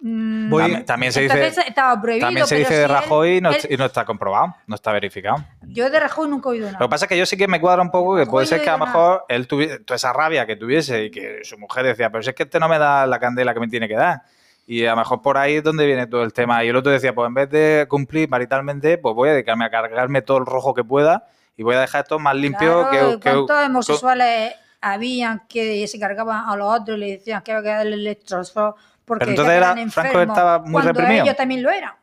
[0.00, 2.26] Mm, También, también se dice, entonces estaba prohibido.
[2.26, 4.74] también se dice si de él- Rajoy y no, él- y no está comprobado, no
[4.74, 5.44] está verificado.
[5.62, 6.78] yo de Rajoy nunca he oído nada.
[6.80, 8.62] Lo que pasa es que yo sí que me cuadra un poco que puede ser
[8.62, 11.84] que a lo mejor él tuviese toda esa rabia que tuviese y que su mujer
[11.84, 13.94] decía, pero si es que este no me da la candela que me tiene que
[13.96, 14.22] dar.
[14.66, 16.64] Y a lo mejor por ahí es donde viene todo el tema.
[16.64, 19.70] Y el otro decía, pues en vez de cumplir maritalmente, pues voy a dedicarme a
[19.70, 23.20] cargarme todo el rojo que pueda y voy a dejar esto más limpio Claro, que,
[23.20, 27.62] que- ¿Cuántos homosexuales habían que se cargaban a los otros y le decían que había
[27.70, 28.74] que darle electrosos
[29.10, 31.24] porque Pero entonces era- Franco estaba muy cuando reprimido.
[31.24, 31.94] ellos también lo eran.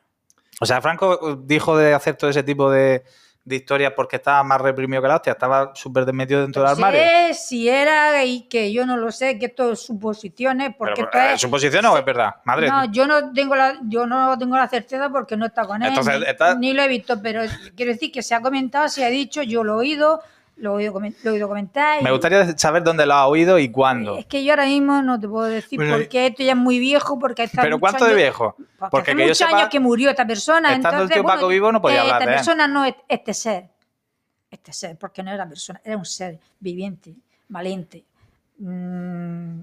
[0.59, 3.03] O sea, Franco dijo de hacer todo ese tipo de,
[3.45, 6.81] de historias porque estaba más reprimido que la hostia, estaba súper desmetido dentro del Si
[6.83, 7.01] armario.
[7.29, 11.07] es- si era gay, que yo no lo sé, que esto es suposiciones, porque Pero,
[11.07, 12.35] esto eh, es- ¿Suposición o es verdad?
[12.43, 12.67] Madre.
[12.67, 15.87] No, yo no tengo la, yo no tengo la certeza porque no está con él,
[15.89, 17.41] Entonces, ni, está- ni lo he visto, pero
[17.75, 20.21] quiero decir que se ha comentado, se ha dicho, yo lo he oído,
[20.57, 20.93] lo he oído,
[21.47, 22.01] comentar.
[22.01, 24.17] y- Me gustaría saber dónde lo ha oído y cuándo.
[24.17, 26.79] Es que yo ahora mismo no te puedo decir Bueno, porque esto ya es muy
[26.79, 28.55] viejo, porque Pero ¿cuánto de años- viejo?
[28.57, 30.69] Porque, Porque hace que yo muchos sepa, años que murió esta persona.
[30.73, 32.37] estando el entonces, tío bueno, Paco vivo no podía eh, hablar Esta de él.
[32.39, 33.69] persona no es este ser.
[34.49, 37.13] Este ser, porque no era persona, era un ser viviente,
[37.49, 38.03] valiente.
[38.59, 39.59] mm,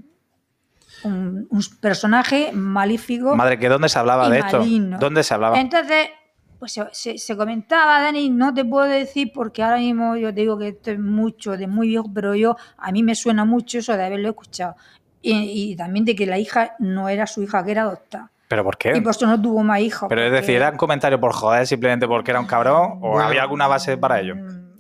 [1.04, 3.34] un, un personaje malífico.
[3.34, 4.58] Madre, ¿que dónde se hablaba y de esto?
[4.60, 4.98] maligno.
[4.98, 5.58] ¿Dónde se hablaba?
[5.58, 6.08] Entonces,
[6.58, 10.40] pues se, se- se comentaba, Dani, no te puedo decir porque ahora mismo yo te
[10.40, 13.78] digo que esto es mucho, de muy viejo, pero yo, a mí me suena mucho
[13.78, 14.76] eso de haberlo escuchado.
[15.22, 18.30] Y, y también de que la hija no era su hija, que era adoptada.
[18.48, 18.96] ¿Pero por qué?
[18.96, 20.08] Y por eso no tuvo más hijos.
[20.08, 23.26] Pero es decir, ¿era un comentario por joder simplemente porque era un cabrón o Bueno,
[23.26, 24.34] había alguna base para ello?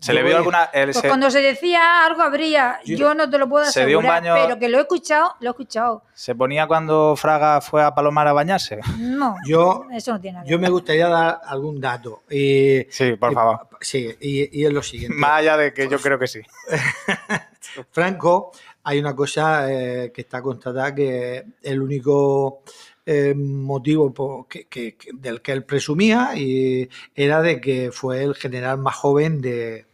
[0.04, 0.70] ¿Se le vio alguna...?
[0.72, 3.98] Pues se- cuando se decía algo habría, Yo- yo, no te lo puedo se dio
[3.98, 6.02] un asegurar, baño- pero que lo he escuchado, lo he escuchado.
[6.12, 8.80] ¿Se ponía cuando Fraga fue a Palomar a bañarse?
[8.98, 12.22] No, Yo- eso no tiene nada que Yo me gustaría dar algún dato.
[12.30, 13.68] Y, Sí, por y- favor.
[13.80, 15.16] Sí, y, y es lo siguiente.
[15.16, 16.40] Más allá de que yo creo que sí.
[17.90, 18.52] Franco,
[18.84, 22.62] hay una cosa eh, que está constatada que el único
[23.06, 28.22] eh, motivo por- que- que- que- del que él presumía y era de que fue
[28.22, 29.86] el general más joven de-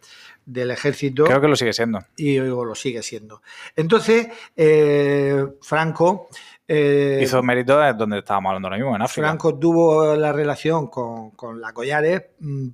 [0.53, 2.01] del ejército Creo que lo sigue siendo.
[2.17, 3.43] y lo sigue siendo.
[3.77, 6.29] Entonces, eh, Franco...
[6.67, 9.29] eh, Hizo mérito donde estábamos hablando ahora mismo, en África.
[9.29, 12.69] Franco tuvo la relación con, con la Collares, mm,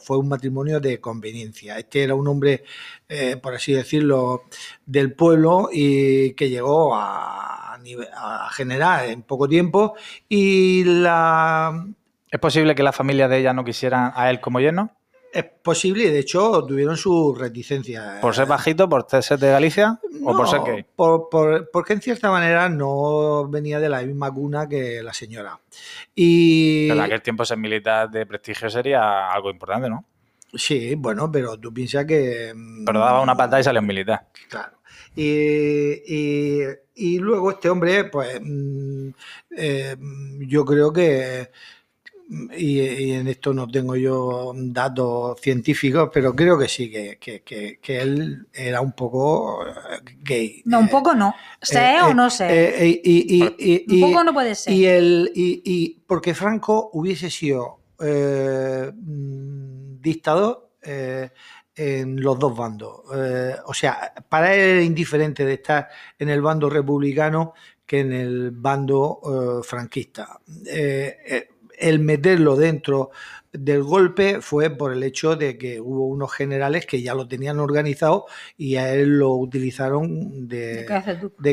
[0.00, 1.78] fue un matrimonio de conveniencia.
[1.78, 2.62] Este era un hombre,
[3.08, 4.44] eh, por así decirlo,
[4.84, 9.94] del pueblo y que llegó a, a generar en poco tiempo
[10.28, 11.86] y la
[12.28, 14.95] ¿Es posible que la familia de ella no quisieran a él como yerno?
[15.38, 18.18] Es posible y de hecho tuvieron su reticencia.
[18.20, 20.84] ¿Por ser bajito, por ser de Galicia o por ser gay?
[20.96, 25.58] por- por- porque en cierta manera no venía de la misma cuna que la señora.
[26.14, 30.04] Y En aquel tiempo ser militar de prestigio sería algo importante, ¿no?
[30.54, 32.52] Sí, bueno, pero tú piensas que.
[32.54, 34.28] mm, Pero daba una patada y salía un militar.
[34.48, 34.78] Claro.
[35.14, 35.24] Y,
[36.06, 36.62] y-
[36.94, 39.08] y luego este hombre, pues mm,
[39.56, 39.96] eh,
[40.46, 41.50] yo creo que,
[42.28, 47.42] y, y en esto no tengo yo datos científicos, pero creo que sí, que, que-
[47.42, 49.72] que- que él era un poco eh,
[50.22, 50.62] gay.
[50.64, 51.34] No, un poco no.
[51.62, 52.46] ¿Sé Eh, o eh, no sé?
[52.46, 54.72] eh, eh, y, y- y- un y- poco no puede ser.
[54.72, 61.30] y el y, y porque Franco hubiese sido eh, mm, dictador eh,
[61.74, 63.02] en los dos bandos.
[63.14, 68.12] Eh, o sea, para él era indiferente de estar en el bando republicano que en
[68.12, 69.20] el bando
[69.62, 70.40] eh, franquista.
[71.78, 73.10] El meterlo dentro
[73.52, 77.58] del golpe fue por el hecho de que hubo unos generales que ya lo tenían
[77.58, 80.84] organizado y a él lo utilizaron de,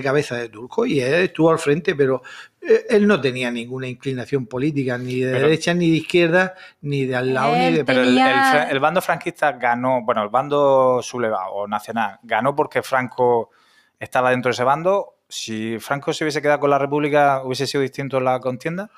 [0.04, 2.22] cabeza de turco y él estuvo al frente, pero
[2.62, 7.06] eh, él no tenía ninguna inclinación política, ni de Pero- derecha, ni de izquierda, ni
[7.06, 7.86] de al lado, ni de...
[7.86, 13.52] Pero el bando franquista ganó, bueno, el bando sublevado o nacional ganó porque Franco
[14.00, 15.16] estaba dentro de ese bando.
[15.30, 18.92] Si Franco se hubiese quedado con la República, ¿hubiese sido distinto la contienda?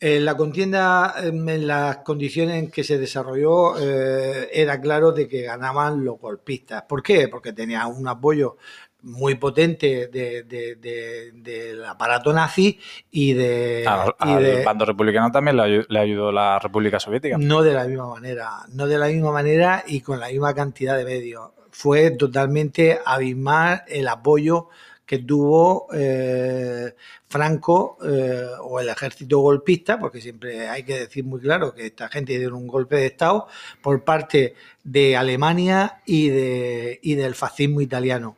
[0.00, 5.26] En la contienda, em, en las condiciones en que se desarrolló, eh, era claro de
[5.26, 6.82] que ganaban los golpistas.
[6.82, 7.26] ¿Por qué?
[7.28, 8.56] Porque tenía un apoyo
[9.02, 12.78] muy potente de- de- de- del aparato nazi
[13.10, 13.84] y de...
[13.86, 17.36] Al, y al bando republicano también le, ayu- le ayudó la República Soviética.
[17.38, 20.96] No de la misma manera, no de la misma manera y con la misma cantidad
[20.96, 21.50] de medios.
[21.70, 24.68] Fue totalmente abismal el apoyo
[25.08, 26.94] que tuvo eh,
[27.26, 32.10] Franco eh, o el ejército golpista, porque siempre hay que decir muy claro que esta
[32.10, 33.46] gente dieron un golpe de Estado
[33.80, 38.36] por parte de Alemania y, de, y del fascismo italiano.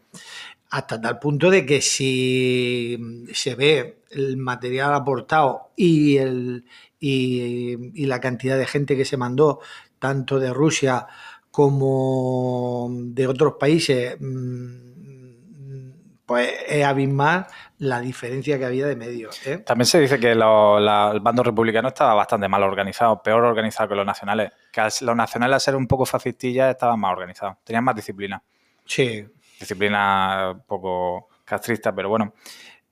[0.71, 6.65] Hasta tal punto de que si se ve el material aportado y, el,
[7.01, 9.59] y la cantidad de gente que se mandó,
[9.99, 11.09] tanto de Rusia
[11.51, 14.90] como de otros países, mm,
[16.31, 17.45] pues es abismal
[17.79, 19.45] la diferencia que había de medios.
[19.49, 19.59] ¿eh?
[19.59, 23.89] También se dice que lo- la- el bando republicano estaba bastante mal organizado, peor organizado
[23.89, 24.53] que los nacionales.
[24.71, 28.41] Que los nacionales, al ser un poco fascistillas, estaban más organizados, tenían más disciplina.
[28.85, 29.27] Sí,
[29.59, 32.33] disciplina un poco castrista, pero bueno.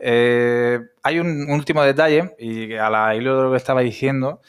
[0.01, 4.40] Eh, hay un último detalle, y a la hilo de lo que estaba diciendo,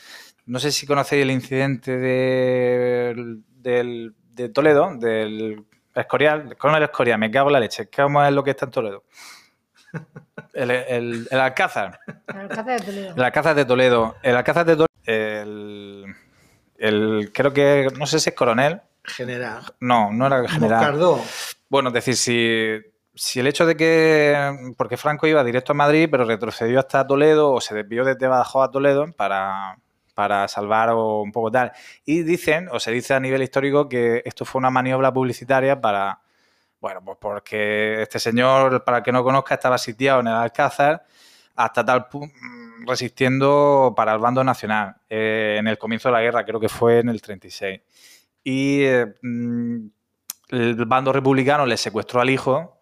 [0.47, 5.63] no sé si conocéis el incidente del, del- de Toledo, del
[5.99, 7.89] Escorial, con el Escorial, me cago en la leche.
[7.89, 9.03] ¿Cómo es lo que está en Toledo?
[10.53, 11.99] El, el- el Alcázar.
[12.27, 13.13] El Alcázar de Toledo.
[13.15, 14.15] El Alcázar de Toledo.
[14.23, 14.87] El Alcázar de Toledo.
[15.05, 16.05] El,
[16.77, 18.81] el- creo que, no sé si es coronel.
[19.03, 19.61] General.
[19.79, 20.79] No, no era el general.
[20.79, 21.21] Moscardó.
[21.69, 22.79] Bueno, es decir, si,
[23.15, 24.73] si el hecho de que.
[24.77, 28.67] Porque Franco iba directo a Madrid, pero retrocedió hasta Toledo o se desvió desde Badajoz
[28.67, 29.77] a Toledo para,
[30.19, 31.71] para salvar o un poco tal.
[32.03, 36.19] Y dicen, o se dice a nivel histórico, que esto fue una maniobra publicitaria para.
[36.81, 41.05] Bueno, pues porque este señor, para el que no conozca, estaba sitiado en el Alcázar
[41.55, 42.35] hasta tal punto
[42.85, 46.99] resistiendo para el bando nacional eh, en el comienzo de la guerra, creo que fue
[46.99, 47.81] en el 36.
[48.43, 49.77] Y eh, mm,
[50.49, 52.81] el bando republicano le secuestró al hijo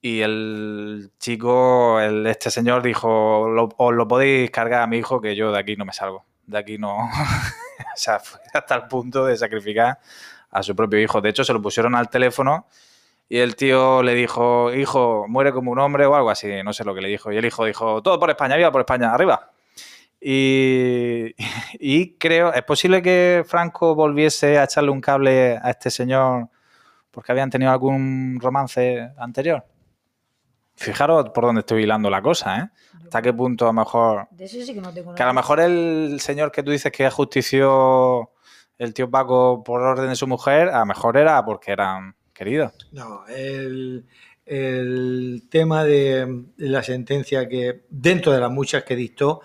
[0.00, 5.20] y el chico, el, este señor dijo, "Lo- os lo podéis cargar a mi hijo
[5.20, 6.96] que yo de aquí no me salgo, de aquí no...
[6.98, 9.98] o sea, fue hasta el punto de sacrificar
[10.50, 11.20] a su propio hijo.
[11.20, 12.66] De hecho, se lo pusieron al teléfono
[13.28, 16.84] y el tío le dijo, hijo, muere como un hombre o algo así, no sé
[16.84, 17.32] lo que le dijo.
[17.32, 19.50] Y el hijo dijo, todo por España, viva por España, arriba.
[20.20, 21.34] Y,
[21.78, 26.48] y creo, ¿es posible que Franco volviese a echarle un cable a este señor
[27.10, 29.64] porque habían tenido algún romance anterior?
[30.76, 32.70] Fijaros por dónde estoy hilando la cosa, ¿eh?
[33.04, 34.28] Hasta qué punto a lo mejor...
[34.30, 36.92] De eso sí que no tengo Que a lo mejor el señor que tú dices
[36.92, 38.30] que ajustició
[38.78, 42.72] el tío Paco por orden de su mujer, a lo mejor era porque eran queridos.
[42.92, 44.04] No, el,
[44.44, 49.40] el tema de, de la sentencia que, dentro de las muchas que dictó,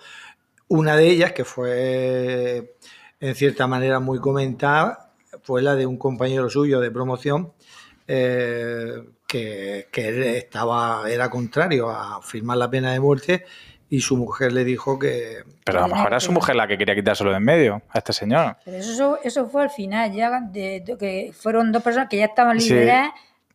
[0.68, 2.76] una de ellas, que fue
[3.20, 7.52] en cierta manera muy comentada, fue la de un compañero suyo de promoción,
[8.06, 13.46] eh, que, que él estaba, era contrario a firmar la pena de muerte
[13.88, 16.76] y su mujer le dijo que Pero a lo mejor era su mujer la que
[16.76, 18.58] quería quitárselo de en medio, a este señor.
[18.62, 22.26] Pero eso, eso fue al final, ya de, de que fueron dos personas que ya
[22.26, 22.74] estaban Sí.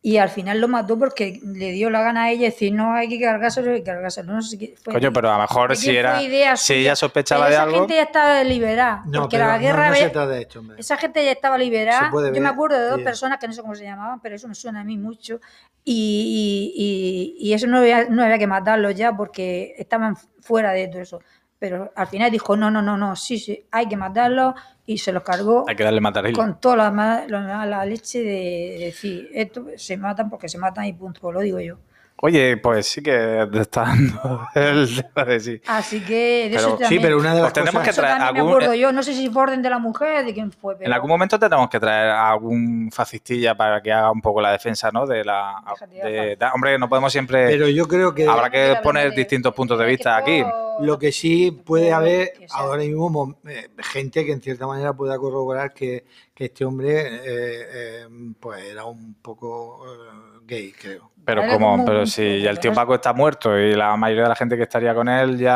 [0.00, 3.08] Y al final lo mató porque le dio la gana a ella decir no hay
[3.08, 4.32] que cargárselo y cargárselo.
[4.32, 4.92] No sé qué fue.
[4.94, 6.18] Coño, pero a lo mejor ¿De si era
[6.56, 9.02] si ella sospechaba Pero de esa algo, gente ya estaba liberada.
[9.06, 10.76] no, porque pero la no- guerra no, se había- trata de esto, hombre.
[10.80, 12.04] esa gente ya estaba liberada.
[12.06, 14.36] Se puede Yo me acuerdo de dos personas que no sé cómo se llamaban, pero
[14.36, 15.40] eso me suena a mí mucho.
[15.84, 20.72] Y, y- y- y eso no había, no había que matarlos ya porque estaban fuera
[20.72, 21.20] de todo eso.
[21.58, 24.54] Pero al final dijo, no, no, no, no, sí, sí, hay que matarlos
[24.86, 26.34] y se los cargó hay que darle matarile.
[26.36, 30.84] con toda la, la, la leche de, de decir, esto se matan porque se matan
[30.84, 31.78] y punto, lo digo yo.
[32.20, 35.60] Oye, pues sí que te está dando el tema de sí.
[35.66, 37.84] Así que de Pero- eso sí, también, Sí, pero una de las Pues tenemos cosas...
[37.84, 40.34] que eso traer me acuerdo yo, no sé si fue orden de la mujer, de
[40.34, 44.10] quién fue, pero En algún momento tenemos que traer a algún fascistilla para que haga
[44.10, 45.06] un poco la defensa, ¿no?
[45.06, 45.62] De la.
[46.02, 47.46] De de- hombre, no podemos siempre.
[47.46, 50.42] Pero yo creo que Habrá que poner de- distintos puntos de vista aquí.
[50.80, 55.18] Lo que sí puede haber ahora mismo mo- eh, gente que en cierta manera pueda
[55.18, 56.04] corroborar que,
[56.34, 58.06] que este hombre eh, eh,
[58.38, 61.10] pues era un poco eh, gay, creo.
[61.24, 63.94] Pero Era como, como pero un si ya el tío Paco está muerto y la
[63.98, 65.52] mayoría de la gente que estaría con él ya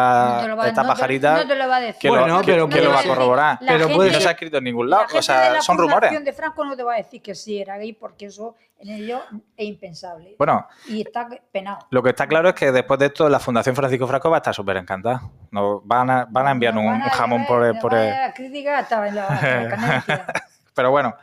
[0.54, 1.96] va- está no te- pajarita, no te lo va a decir.
[1.98, 3.58] ¿quién Bueno, lo, pero quién lo va a corroborar?
[3.62, 5.50] la pero gente- puede no se ha escrito en ningún La lado, gente o sea,
[5.54, 6.10] la son rumores.
[6.10, 8.90] fundación de Franco no te va a decir que sí era gay porque eso en
[8.90, 9.22] ello
[9.56, 10.34] es impensable.
[10.36, 11.78] Bueno, y está penado.
[11.88, 14.40] lo que está claro es que después de esto la Fundación Francisco Franco va a
[14.40, 15.22] estar súper encantada.
[15.52, 18.26] Nos van a, van a enviar un, Van un a jamón llevar- por, por a
[18.26, 19.68] el- crítica hasta en la, en la
[20.04, 20.24] canal.
[20.74, 21.14] Pero bueno,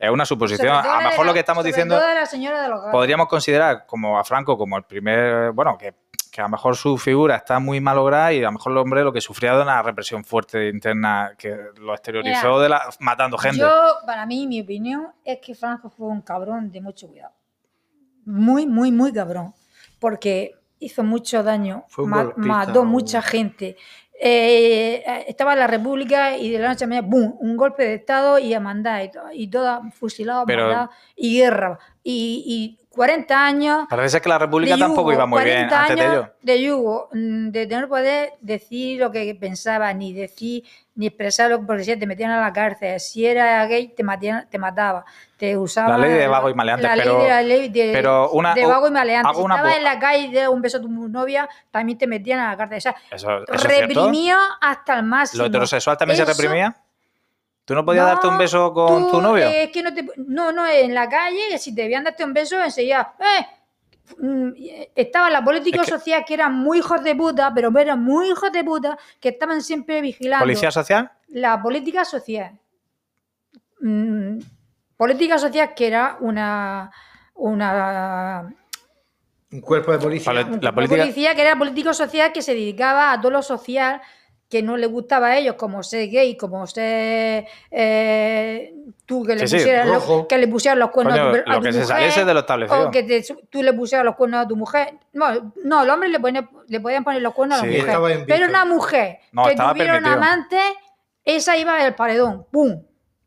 [0.00, 0.74] es una suposición.
[0.74, 4.24] A lo mejor lo que estamos diciendo la señora de los podríamos considerar como a
[4.24, 5.94] Franco como el primer, bueno, que,
[6.32, 9.04] que a lo mejor su figura está muy malograda y a lo mejor el hombre
[9.04, 13.36] lo que sufría de una represión fuerte interna que lo exteriorizó Mira, de la, matando
[13.36, 13.58] gente.
[13.58, 17.34] Yo, para mí, mi opinión es que Franco fue un cabrón de mucho cuidado.
[18.24, 19.54] Muy, muy, muy cabrón.
[19.98, 21.84] Porque hizo mucho daño,
[22.36, 23.76] mató mucha gente.
[24.22, 27.36] Eh, estaba la República y de la noche a la mañana, ¡bum!
[27.40, 31.78] Un golpe de Estado y a mandar, y, to- y toda fusilado, Pero- y guerra.
[32.04, 36.28] Y 40 años Parece que la República tampoco iba muy bien 40 antes de ello.
[36.42, 40.64] De yugo, mm, de no poder decir lo que pensaba, ni decir,
[40.96, 43.00] ni expresar lo que porque si te metían a la cárcel.
[43.00, 45.06] Si era gay, te, matían- te mataba.
[45.38, 45.96] Te usaba.
[45.96, 48.52] La ley de vago y maleante, la ley pero- de la ley de, pero una-
[48.52, 49.34] de vago y maleante.
[49.34, 52.50] Si estabas en la calle y un beso a tu novia, también te metían a
[52.50, 52.76] la cárcel.
[52.76, 55.44] O sea, Eso, eso reprimió hasta el máximo.
[55.44, 56.76] ¿Lo heterosexual también se reprimía?
[57.70, 59.46] ¿Tú no podías No, darte un beso con tú, tu novio?
[59.46, 60.04] eh, es que no te.
[60.16, 63.14] No, no, en la calle, que si te debían darte un beso, enseguida.
[63.20, 63.46] ¡Eh!
[64.18, 64.50] Mm,
[64.96, 68.28] Estaba la política Es que- social que eran muy hijos de puta, pero eran muy
[68.30, 70.42] hijos de puta que estaban siempre vigilando.
[70.42, 71.12] ¿Policía social?
[71.28, 72.58] La política social.
[73.80, 74.38] Mm,
[74.96, 76.90] política social que era una.
[77.34, 78.52] una
[79.52, 80.32] Un cuerpo de policía.
[80.32, 84.00] La política- policía que era político social que se dedicaba a todo lo social
[84.50, 88.74] que no le gustaba a ellos, como ser gay, como ser eh,
[89.06, 90.26] tú que le, Sí, sí, pusieras los- rojo.
[90.28, 92.24] que le pusieras los cuernos Coño, a tu, a lo tu que se mujer, saliese
[92.24, 92.88] de lo establecido.
[92.88, 94.94] o que te- tú le pusieras los cuernos a tu mujer.
[95.12, 98.24] No, no el hombre le, pone- le podían poner los cuernos a la mujer.
[98.26, 100.58] Pero una mujer No, que tuviera un amante,
[101.24, 102.82] esa iba al paredón, ¡pum!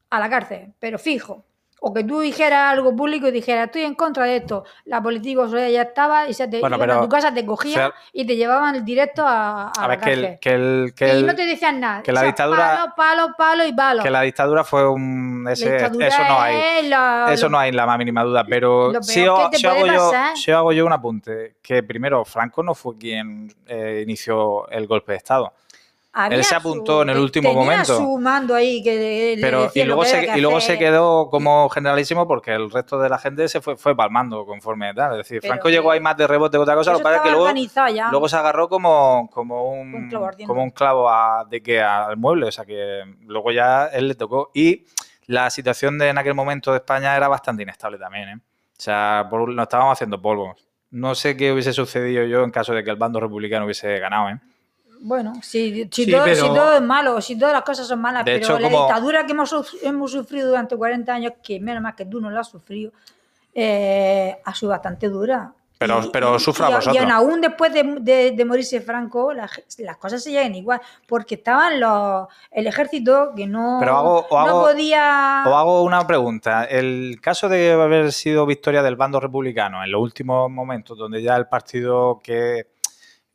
[0.10, 1.44] a la cárcel, pero fijo.
[1.86, 4.64] O que tú dijeras algo público y dijeras, estoy en contra de esto.
[4.86, 8.26] La política ya estaba y se te Bueno, pero- a tu casa, te cogían y
[8.26, 10.26] te llevaban directo a, a A la ver, que, cárcel.
[10.26, 12.02] el, que, el, que, y no te decían nada.
[12.02, 14.02] que la O sea, dictadura- Palo, palo, palo y palo.
[14.02, 15.44] que la dictadura fue un...
[15.44, 16.56] La ese- dictadura eso no hay.
[16.80, 20.12] es la- Eso no hay la más mínima duda, pero si, o- que hago yo,
[20.36, 25.12] si hago yo un apunte, que primero Franco no fue quien eh, inició el golpe
[25.12, 25.52] de Estado.
[26.14, 27.98] Había él se apuntó en el último tenía momento.
[27.98, 31.68] su mando ahí que Pero, y luego, que se, que y luego se quedó como
[31.70, 35.12] generalísimo porque el resto de la gente se fue, fue palmando conforme tal.
[35.14, 37.04] Es decir, Pero Franco que- llegó ahí más de rebote que otra cosa, lo que
[37.04, 37.52] pasa que luego,
[37.94, 38.12] ya.
[38.12, 42.16] luego se agarró como, como, un, Un clavo como un clavo a- de que al
[42.18, 42.46] mueble.
[42.46, 44.52] O sea que luego ya él le tocó.
[44.54, 44.86] Y
[45.26, 48.30] la situación de en aquel momento de España era bastante inestable también.
[48.30, 48.36] ¿eh?
[48.38, 50.56] O sea, por nos estábamos haciendo polvo.
[50.92, 54.30] No sé qué hubiese sucedido yo en caso de que el bando republicano hubiese ganado.
[54.30, 54.38] ¿eh?
[55.06, 58.00] Bueno, si, si, Sí, todo, pero- si todo es malo, si todas las cosas son
[58.00, 61.60] malas, De pero hecho, la como- dictadura que hemos, hemos sufrido durante 40 años, que
[61.60, 62.92] menos mal que tú no la has sufrido,
[63.54, 65.52] eh, ha sido bastante dura.
[65.78, 66.96] Pero- pero sufra y, vosotros.
[67.06, 69.50] Y aún después de, de- de morirse Franco, la
[69.80, 74.40] las cosas se llegan igual, porque estaban los, el ejército que no, Pero hago- o
[74.40, 75.44] no hago- podía...
[75.46, 76.64] Os hago una pregunta.
[76.64, 81.36] El caso de haber sido victoria del bando republicano en los últimos momentos, donde ya
[81.36, 82.68] el partido que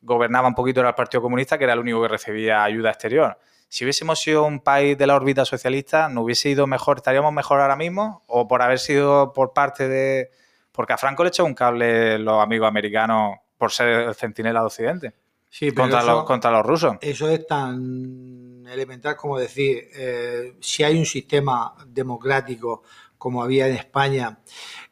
[0.09, 3.39] gobernaba un poquito era el Partido Comunista, que era el único que recibía ayuda exterior.
[3.69, 6.97] Si hubiésemos sido un país de la órbita socialista, ¿no hubiese ido mejor?
[6.97, 8.25] ¿Estaríamos mejor ahora mismo?
[8.27, 10.31] ¿O por haber sido por parte de...?
[10.73, 14.67] Porque a Franco le echó un cable los amigos americanos por ser el centinela de
[14.67, 15.15] Occidente
[15.51, 16.97] Sí, pero contra, eso, los, contra los rusos.
[17.01, 22.83] eso es tan elemental como decir, eh, si hay un sistema democrático
[23.17, 24.39] como había en España.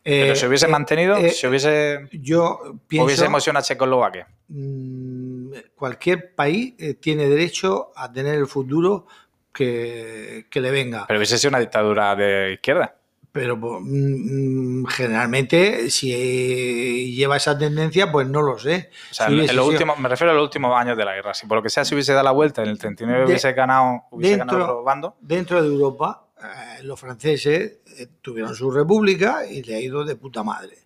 [0.09, 2.09] Eh, Pero si hubiese eh, mantenido, eh, si hubiese...
[2.13, 3.07] yo pienso...
[3.07, 4.29] Hubiésemos una Checoslovaquia.
[4.49, 9.07] mm, cualquier país eh, tiene derecho a tener el futuro
[9.53, 11.07] que, que le venga.
[11.07, 12.95] Pero hubiese sido una dictadura de izquierda.
[13.33, 18.91] Pero mm, mm, generalmente, si lleva esa tendencia, pues no lo sé.
[19.11, 21.35] O sea, Si en, sido- últimos, me refiero a los últimos años de la guerra.
[21.35, 23.53] Si por lo que sea se hubiese dado la vuelta en el 39 De- hubiese
[23.53, 25.17] ganado, hubiese dentro- ganado otro bando.
[25.21, 30.17] Dentro de Europa, eh, los franceses eh, tuvieron su república y le ha ido de
[30.17, 30.77] puta madre.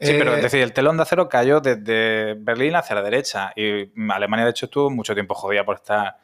[0.00, 3.52] Sí, pero Eh, es decir, el telón de acero cayó desde Berlín hacia la derecha.
[3.54, 6.16] Y Alemania, de hecho, estuvo mucho tiempo jodida por estar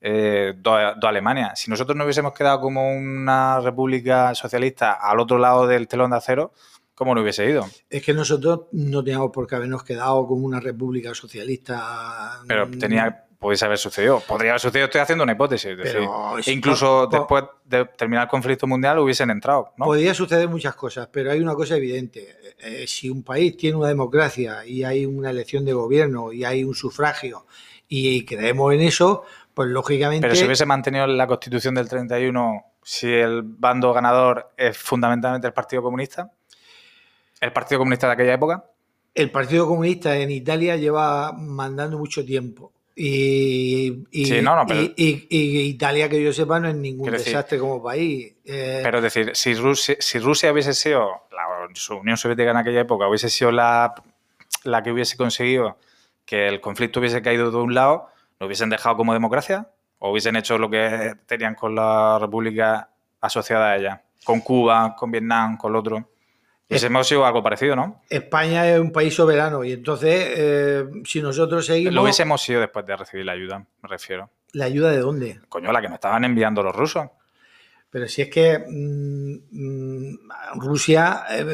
[0.00, 1.52] eh, dos dos Alemania.
[1.54, 6.16] Si nosotros no hubiésemos quedado como una república socialista al otro lado del telón de
[6.16, 6.52] acero,
[6.94, 7.68] ¿cómo no hubiese ido?
[7.88, 12.40] Es que nosotros no teníamos por qué habernos quedado como una república socialista.
[12.48, 14.20] Pero mm, tenía, pudiese haber sucedido.
[14.20, 15.76] Podría haber sucedido, estoy haciendo una hipótesis.
[15.76, 16.00] decir,
[16.42, 19.84] si- incluso después de terminar el conflicto mundial hubiesen entrado, ¿no?
[19.86, 22.36] Podría suceder muchas cosas, pero hay una cosa evidente.
[22.60, 26.62] Eh, si un país tiene una democracia y hay una elección de gobierno y hay
[26.64, 27.46] un sufragio
[27.88, 30.22] y creemos en eso, pues lógicamente...
[30.26, 35.52] Pero si hubiese mantenido la constitución del 31, si el bando ganador es fundamentalmente el
[35.52, 36.30] Partido Comunista,
[37.40, 38.64] el Partido Comunista de aquella época,
[39.14, 42.72] El Partido Comunista en Italia lleva mandando mucho tiempo.
[42.94, 46.74] Y, y- Sí, no, no, pero- y- y- y Italia, que yo sepa, no es
[46.74, 48.34] ningún decir- desastre como país.
[48.44, 52.56] Eh, pero es decir, si Rusia, si Rusia hubiese sido, la su Unión Soviética en
[52.58, 53.94] aquella época, hubiese sido la,
[54.64, 55.78] la que hubiese conseguido
[56.26, 59.68] que el conflicto hubiese caído de un lado, ¿lo hubiesen dejado como democracia?
[59.98, 62.90] ¿O hubiesen hecho lo que tenían con la República
[63.20, 64.02] asociada a ella?
[64.24, 66.08] Con Cuba, con Vietnam, con el otro.
[66.72, 68.02] Hubiésemos sido algo parecido, ¿no?
[68.08, 71.94] España es un país soberano y entonces, eh, si nosotros seguimos...
[71.94, 74.30] Lo hubiésemos sido después de recibir la ayuda, me refiero.
[74.52, 75.40] ¿La ayuda de dónde?
[75.48, 77.08] Coño, la que nos estaban enviando los rusos.
[77.92, 80.18] Pero si es que mm, mm,
[80.54, 81.44] Rusia eh,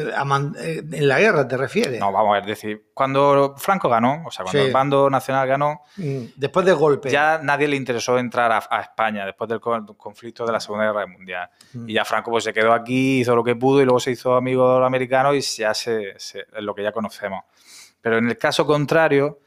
[0.57, 1.99] eh, en la guerra te refieres.
[1.99, 4.67] No, vamos a ver, decir, cuando Franco ganó, o sea, cuando Sí.
[4.67, 7.09] el bando nacional ganó, Mm, Después del golpe.
[7.09, 10.85] ya nadie le interesó entrar a, a España después del con- conflicto de la Segunda
[10.85, 11.49] Guerra Mundial.
[11.73, 11.89] Mm.
[11.89, 14.33] Y ya Franco pues se quedó aquí, hizo lo que pudo y luego se hizo
[14.35, 17.43] amigo de los americanos y ya se, se- es lo que ya conocemos.
[18.01, 19.39] Pero en el caso contrario,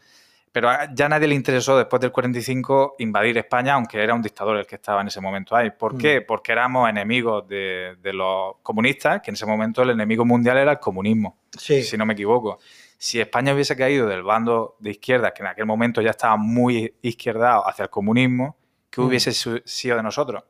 [0.53, 4.59] pero a- ya nadie le interesó después del 45 invadir España, aunque era un dictador
[4.59, 5.71] el que estaba en ese momento ahí.
[5.71, 5.99] ¿Por Mm.
[5.99, 6.21] qué?
[6.21, 10.73] Porque éramos enemigos de, de los comunistas, que en ese momento el enemigo mundial era
[10.73, 11.83] el comunismo Sí.
[11.83, 12.59] si no me equivoco.
[12.99, 16.95] Si España hubiese caído del bando de izquierda, que en aquel momento ya estaba muy
[17.03, 18.57] izquierdado hacia el comunismo,
[18.91, 19.05] ¿qué Mm.
[19.07, 20.45] hubiese sido de nosotros?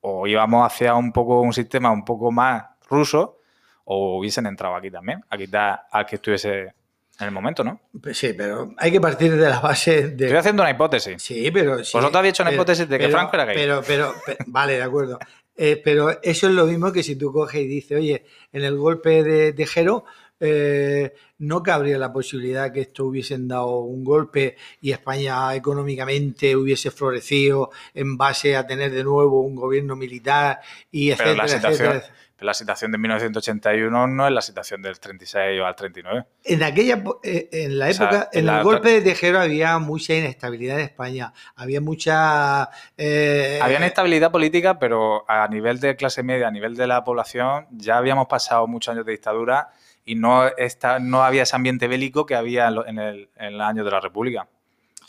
[0.00, 3.40] O íbamos hacia un poco un sistema un poco más ruso,
[3.84, 6.72] o hubiesen entrado aquí también, a quitar al que estuviese
[7.20, 7.80] En el momento, ¿no?
[8.00, 10.24] Pues sí, pero hay que partir de la base de...
[10.26, 11.20] Estoy haciendo una hipótesis.
[11.20, 11.82] Sí, pero...
[11.84, 13.56] sí, Vosotros habéis hecho una pero- hipótesis de que pero- Franco era gay.
[13.56, 15.18] Pero, pero, pe- vale, de acuerdo.
[15.56, 18.76] Eh, pero eso es lo mismo que si tú coges y dices, oye, en el
[18.76, 20.04] golpe de Tejero
[20.38, 26.92] eh, no cabría la posibilidad que esto hubiesen dado un golpe y España económicamente hubiese
[26.92, 30.60] florecido en base a tener de nuevo un gobierno militar
[30.92, 32.04] y Pero etcétera, etcétera.
[32.38, 36.24] Pero la situación de 1981 no es la situación del 36 o al 39.
[36.44, 39.40] En aquella eh, en la O sea, época, en en la- el golpe de Tejero
[39.40, 45.96] había mucha inestabilidad en España, había mucha eh, Había inestabilidad política, pero a nivel de
[45.96, 49.70] clase media, a nivel de la población, ya habíamos pasado muchos años de dictadura
[50.04, 53.84] y no, está, no había ese ambiente bélico que había en el, en el año
[53.84, 54.46] de la República.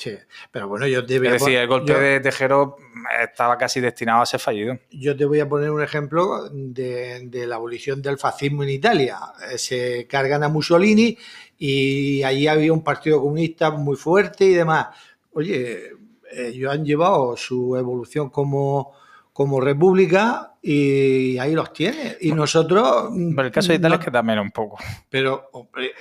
[0.01, 0.13] Sí,
[0.49, 2.77] pero bueno, yo te voy Es a decir, el golpe yo- de Tejero
[3.21, 4.79] estaba casi destinado a ser fallido.
[4.91, 9.19] Yo te voy a poner un ejemplo de, de la abolición del fascismo en Italia.
[9.51, 11.17] Eh, Se cargan a Mussolini
[11.57, 14.87] y allí había un partido comunista muy fuerte y demás.
[15.33, 15.89] Oye,
[16.31, 18.93] ellos han llevado su evolución como,
[19.33, 22.15] como república y ahí los tiene.
[22.21, 23.09] Y nosotros...
[23.35, 24.77] Pero el caso de Italia no- es que también un poco,
[25.09, 25.91] Pero, hombre,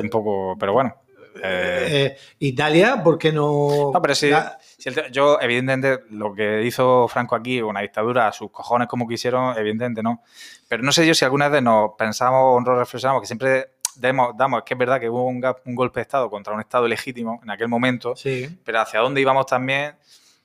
[0.00, 0.94] un poco, pero bueno.
[1.42, 3.90] Eh, eh, Italia, ¿por qué no...?
[3.92, 8.32] No, pero sí, la- el yo, evidentemente, lo que hizo Franco aquí, una dictadura, a
[8.32, 10.22] sus cojones como quisieron, evidentemente no.
[10.68, 14.36] Pero no sé yo si alguna vez nos pensamos o nos reflexionamos que siempre demos,
[14.36, 17.50] damos, que es verdad que hubo un, golpe de Estado contra un Estado legítimo en
[17.50, 18.48] aquel momento, sí.
[18.64, 19.96] pero hacia dónde íbamos también,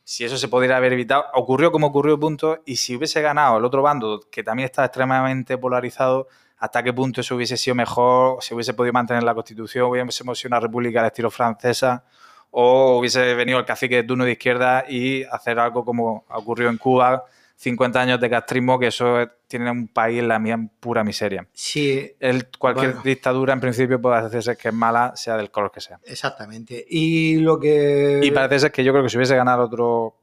[0.03, 3.65] si eso se podría haber evitado, ocurrió como ocurrió, punto, y si hubiese ganado el
[3.65, 6.27] otro bando, que también está extremadamente polarizado,
[6.61, 10.49] hasta qué punto eso hubiese sido mejor, si hubiese podido mantener la Constitución, hubiésemos sido
[10.49, 12.03] una república al estilo francesa,
[12.51, 16.77] o hubiese venido el cacique de turno de izquierda y hacer algo como ocurrió en
[16.77, 17.23] Cuba,
[17.55, 21.47] 50 años de castrismo, que eso es- tiene un país en la mía pura miseria.
[21.53, 23.03] Sí, El, cualquier Bueno.
[23.03, 25.99] dictadura, en principio, puede hacerse que es mala, sea del color que sea.
[26.03, 26.83] exactamente.
[26.89, 28.19] Y lo que...
[28.23, 30.15] Y parece ser que yo creo que si hubiese ganado otro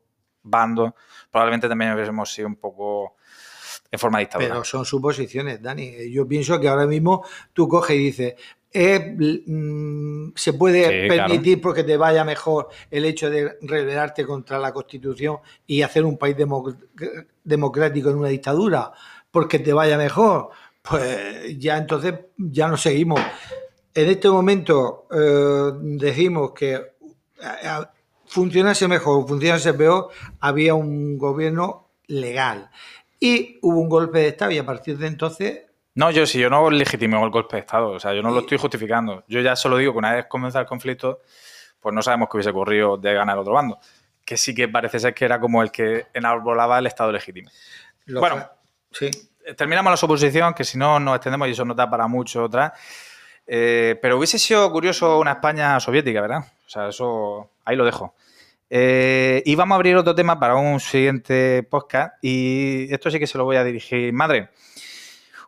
[0.43, 0.95] bando,
[1.30, 3.14] probablemente también hubiésemos sido un poco
[3.91, 4.49] en forma dictadura.
[4.51, 6.11] Pero son suposiciones, Dani.
[6.11, 8.34] Yo pienso que ahora mismo tú coges y dices,
[8.72, 9.16] eh,
[9.47, 14.72] mm, se puede Sí, permitir porque te vaya mejor el hecho de rebelarte contra la
[14.72, 16.76] Constitución y hacer un país democ-
[17.45, 18.93] democrático en una dictadura
[19.30, 20.51] porque te vaya mejor.
[20.82, 23.20] Pues ya entonces ya no seguimos.
[23.95, 26.82] En este momento eh, decimos que eh,
[27.41, 27.68] eh,
[28.26, 30.09] funcionase mejor o funcionase peor,
[30.41, 32.70] había un gobierno legal.
[33.21, 35.62] Y hubo un golpe de Estado y a partir de entonces,
[35.95, 38.41] No, yo sí, yo no legitimo el golpe de Estado, o sea, yo no lo
[38.41, 39.25] estoy justificando.
[39.27, 41.21] Yo ya solo digo que una vez comenzado el conflicto,
[41.81, 43.79] pues no sabemos qué hubiese ocurrido de ganar el otro bando.
[44.25, 47.51] Que sí que parece ser que era como el que enarbolaba el Estado legítimo.
[48.07, 48.37] lo Bueno.
[48.37, 48.53] fra-
[48.93, 49.11] sí,
[49.45, 52.45] Eh, Terminamos la suposición, que si no nos extendemos y eso nos da para mucho
[52.45, 52.73] otra.
[53.47, 56.41] Eh, pero hubiese sido curioso una España soviética, ¿verdad?
[56.66, 58.14] O sea, eso ahí lo dejo.
[58.71, 62.14] Eh, y vamos a abrir otro tema para un siguiente podcast.
[62.23, 64.51] Y esto sí que se lo voy a dirigir, madre.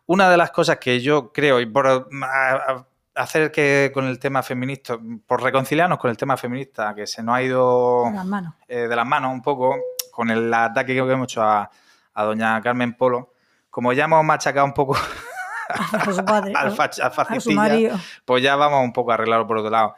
[0.07, 1.93] Una de las cosas que yo creo, y por a-
[2.23, 4.97] a- hacer que con el tema feminista,
[5.27, 8.53] por reconciliarnos con el tema feminista, que se nos ha ido Con las manos.
[8.67, 9.75] eh, de las manos un poco
[10.11, 11.69] con el ataque que hemos hecho a,
[12.13, 13.33] a doña Carmen Polo.
[13.69, 14.95] Como ya hemos machacado un poco
[15.69, 16.53] A su padre.
[16.55, 19.95] al, al pues ya vamos un poco a arreglarlo por otro lado.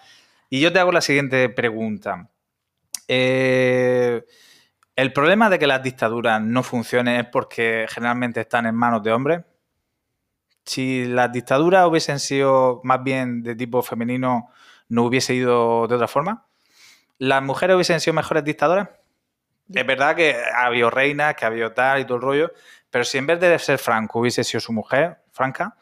[0.50, 2.28] Y yo te hago la siguiente pregunta.
[3.08, 4.24] Eh,
[4.96, 9.12] ¿El problema de que las dictaduras no funcionen es porque generalmente están en manos de
[9.12, 9.42] hombres?
[10.66, 14.50] Si las dictaduras hubiesen sido más bien de tipo femenino,
[14.90, 16.46] ¿no hubiese ido de otra forma?
[17.18, 18.90] ¿Las mujeres hubiesen sido mejores dictadoras?
[19.74, 22.52] Es verdad que ha habido reinas, que ha habido tal y todo el rollo,
[22.90, 25.76] pero si en vez de ser Franco hubiese sido su mujer, Franca,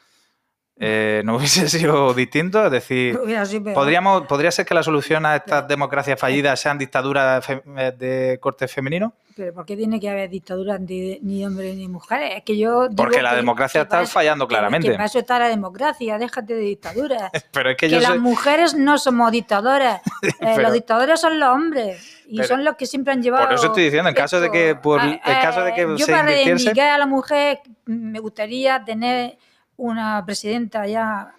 [0.83, 2.65] eh, no hubiese sido distinto.
[2.65, 3.17] Es decir.
[3.73, 8.67] ¿podríamos, ¿podría ser que la solución a estas democracias fallidas sean dictaduras eh, de corte
[8.67, 9.13] femenino?
[9.33, 12.33] Pero ¿por qué tiene que haber dictaduras ni, ni hombres ni mujeres?
[12.37, 14.87] Es que yo digo Porque la que- democracia que para está eso- fallando claramente.
[14.89, 17.31] Que para eso está la democracia, déjate de dictaduras.
[17.53, 20.01] Pero es que, yo las soy- mujeres no somos dictadoras.
[20.23, 23.45] Eh, Pero- los dictadores son los hombres y Pero- son los que siempre han llevado.
[23.45, 25.97] Por eso estoy diciendo, en caso de que- por- Ah, en caso de que yo
[26.05, 29.37] se para invirtiese- reivindicar a la mujer me gustaría tener
[29.81, 31.33] una presidenta ya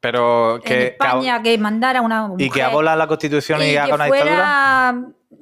[0.00, 3.76] pero en que, España que, mandara una mujer y que abola la constitución y, y
[3.76, 4.34] haga que una dictadura.
[4.34, 4.92] fuera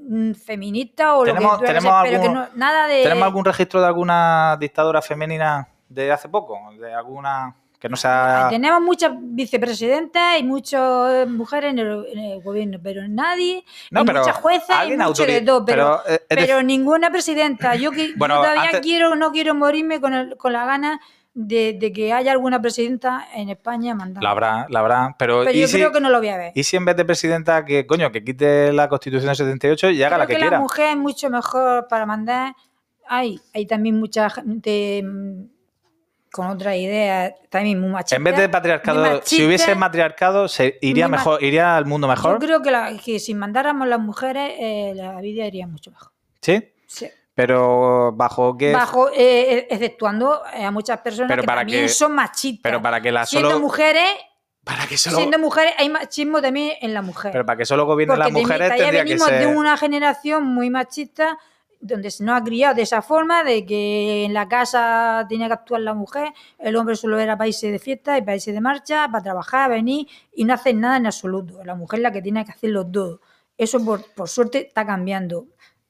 [0.09, 3.45] mm, feminista o lo ¿Tenemos- que tú tenemos que algún- no, nada de ¿Tenemos algún
[3.45, 6.59] registro de alguna dictadura femenina de hace poco?
[6.81, 8.47] De alguna que no sea.
[8.49, 14.05] Tenemos muchas vicepresidentas y muchas mujeres en el, en el gobierno, pero nadie, No, y
[14.07, 17.75] pero muchas juezas y alguien mucho de todo, pero, pero, eh, pero ninguna presidenta.
[17.75, 20.99] Yo, que, yo todavía antes- quiero, no quiero morirme con, el- con la gana
[21.37, 24.21] de, de que haya alguna presidenta en España mandando.
[24.25, 25.17] La habrá, la habrá.
[25.19, 26.53] Pero, Pero ¿y, yo si, creo que no lo voy a ver.
[26.55, 30.03] ¿y si en vez de presidenta, que coño, que quite la constitución del 78 y
[30.03, 30.57] haga creo la que, que quiera?
[30.57, 32.55] la mujer es mucho mejor para mandar.
[33.09, 35.45] Hay, hay también mucha gente mm,
[36.33, 38.17] con otras ideas, también muy machistas.
[38.19, 42.39] En vez de patriarcado, si hubiese matriarcado, se iría mejor, iría al mundo Yo mejor.
[42.39, 46.13] creo que, la- que si mandáramos las mujeres, eh, la vida iría mucho mejor.
[46.41, 47.09] Sí, Sí.
[47.35, 48.73] Pero bajo qué.
[48.73, 52.61] Bajo, eh, exceptuando a muchas personas Pero que para también que- son machistas.
[52.63, 53.61] pero para que la siendo solo.
[53.61, 54.09] mujeres,
[54.63, 55.17] Para que solo.
[55.17, 57.33] siendo mujeres, hay machismo también en la mujer.
[57.33, 59.41] Pero para que solo gobiernen las mujeres ya tendría que venimos ser.
[59.41, 61.39] de una generación muy machista
[61.81, 65.53] donde se nos ha criado de esa forma, de que en la casa tenía que
[65.53, 68.61] actuar la mujer, el hombre solo era para irse de fiesta y para irse de
[68.63, 71.63] marcha, para trabajar, venir y no hacer nada en absoluto.
[71.63, 73.21] La mujer es la que tiene que hacerlo todo.
[73.59, 75.45] Eso por, por suerte está cambiando.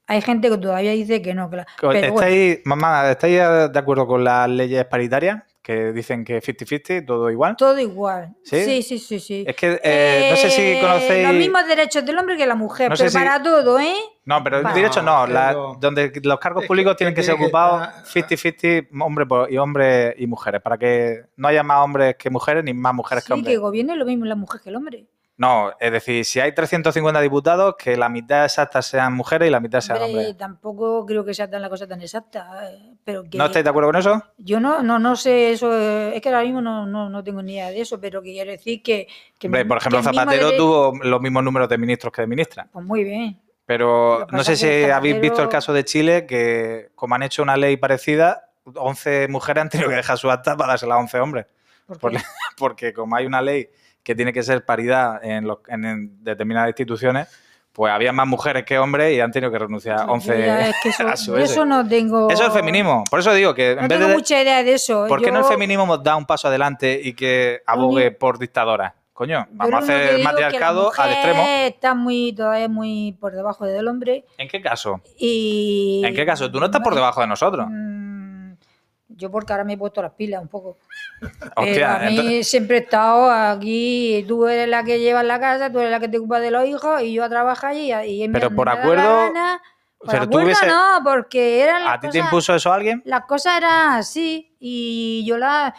[0.07, 3.39] Hay gente que todavía dice que no, que la- pero bueno, ¿Estáis, mamá, ¿estáis
[3.73, 5.43] de acuerdo con las leyes paritarias?
[5.63, 7.57] Que dicen que 50-50, todo igual.
[7.57, 8.35] todo igual.
[8.45, 8.63] ¿Sí?
[8.65, 9.45] Sí, sí, sí, sí.
[9.49, 11.27] Es que eh, no sé si Eh, conocéis.
[11.27, 13.95] Los mismos derechos del hombre que la mujer, No sé pero si- para todo, ¿eh?
[14.27, 14.77] No, pero en Vale.
[14.79, 15.27] derecho no.
[15.27, 19.27] la- donde los cargos Es que- públicos tienen que, que ser ocupados estar- 50-50 hombres
[19.27, 20.61] por- y hombres y mujeres.
[20.61, 23.55] Para que no haya más hombres que mujeres ni más mujeres que Sí, hombres.
[23.55, 25.07] que gobierne lo mismo la mujer que el hombre.
[25.37, 29.59] No, es decir, si hay 350 diputados, que la mitad exacta sean mujeres y la
[29.59, 30.37] mitad sean Hombre, hombres.
[30.37, 32.70] tampoco creo que sea tan la cosa tan exacta.
[32.70, 34.22] eh, Pero que ¿No estáis de acuerdo con eso?
[34.39, 37.43] Yo no, no, no sé eso, eh, es que ahora mismo no, no, no tengo
[37.43, 39.09] ni idea de eso, pero quiero decir que...
[39.37, 42.68] que Hombre, por ejemplo, que Zapatero tuvo los mismos números de ministros que de ministras.
[42.72, 43.41] Pues muy bien.
[43.66, 47.57] Pero no sé si habéis visto el caso de Chile, que como han hecho una
[47.57, 51.47] ley parecida, 11 mujeres han tenido que dejar su acta para a 11 hombres.
[51.87, 52.12] Porque, Por-
[52.57, 53.68] Porque como hay una ley
[54.05, 57.27] que tiene que ser paridad en, los- en- en determinadas instituciones,
[57.73, 60.69] pues había más mujeres que hombres y han tenido que renunciar a yo 11 ya
[60.69, 62.31] es que eso, a su eso no tengo...
[62.31, 63.03] Eso es feminismo.
[63.11, 64.15] Por eso digo que en No vez tengo de...
[64.15, 65.07] mucha idea de eso.
[65.09, 68.93] ¿Por qué no el feminismo da un paso adelante y que abogue por dictadoras?
[69.13, 71.45] Coño, yo vamos a hacer la matriarcado al extremo.
[71.47, 75.01] Está muy, todavía muy por debajo del hombre ¿En qué caso?
[75.17, 76.03] y...
[76.05, 76.51] ¿En qué caso?
[76.51, 77.67] Tú no estás por debajo de nosotros.
[77.71, 78.04] Mm,
[79.17, 80.79] Yo porque ahora me he puesto las pilas un poco.
[81.21, 85.39] Pero Hostia, a mí entonces- siempre he estado aquí, tú eres la que llevas la
[85.41, 87.93] casa, tú eres la que te ocupas de los hijos y yo a trabajar y,
[87.93, 89.62] y Pero me- por me da la acuerdo- gana.
[89.99, 93.01] Por pero tú acuerdo hubiese- no, porque eran las ¿A ti te impuso eso alguien?
[93.07, 95.75] las cosas eran así y yo la...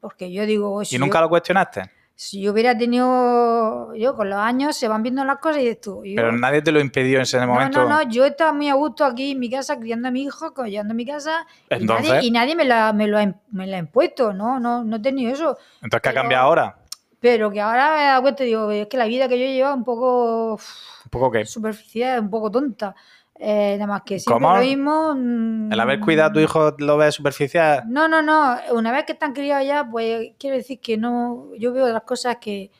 [0.00, 1.90] Porque yo digo, si, ¿Y nunca yo, lo cuestionaste?
[2.20, 5.80] Si yo hubiera tenido, yo con los años se van viendo las cosas y dices
[5.80, 7.82] tú, yo- Pero nadie te lo impidió en ese momento.
[7.84, 10.22] no, no, no, yo estaba muy a gusto aquí en mi casa, criando a mi
[10.24, 13.68] hijo, collando mi casa, y Entonces- nadie, y nadie me, la, me, lo ha, me
[13.68, 15.56] la ha impuesto, no, no, no he tenido eso.
[15.80, 16.76] Entonces, ¿qué ha cambiado ahora?
[17.20, 19.70] Pero que ahora me he dado cuenta, digo, es que la vida que yo llevo
[19.70, 22.96] es un poco Un poco que superficial, un poco tonta.
[23.40, 24.56] Eh, nada más que siempre ¿Cómo?
[24.56, 25.14] lo mismo.
[25.14, 27.84] mm, el haber cuidado a tu hijo lo ves superficial.
[27.86, 28.56] No, no, no.
[28.72, 31.50] Una vez que están criados ya, pues quiero decir que no.
[31.56, 32.70] Yo veo las cosas que,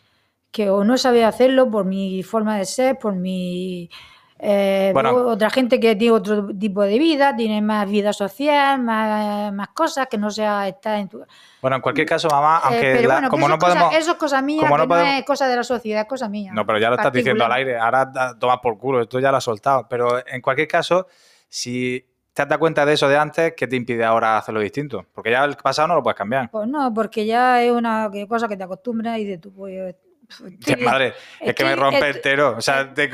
[0.50, 3.88] que o no sabía hacerlo por mi forma de ser, por mi.
[4.38, 5.10] Eh, Bueno.
[5.14, 10.06] otra gente que tiene otro tipo de vida, tiene más vida social, más, más cosas,
[10.08, 11.24] que no sea estar en tu.
[11.60, 13.94] Bueno, en cualquier caso, mamá, Eh, aunque pero la- bueno, que como no cosa- podemos.
[13.96, 16.28] eso es cosa mía, como que no, podemos- es cosa de la sociedad, es cosa
[16.28, 16.52] mía.
[16.54, 17.76] No, pero ya lo estás diciendo al aire.
[17.78, 19.86] Ahora da- toma por culo, esto ya lo has soltado.
[19.88, 21.06] Pero en cualquier caso,
[21.48, 25.04] si te has dado cuenta de eso de antes, ¿qué te impide ahora hacerlo distinto?
[25.12, 26.48] Porque ya el pasado no lo puedes cambiar.
[26.50, 29.96] Pues no, porque ya es una cosa que te acostumbras y de tu pues.
[30.84, 32.54] madre, es que me rompe entero.
[32.56, 33.10] O sea, te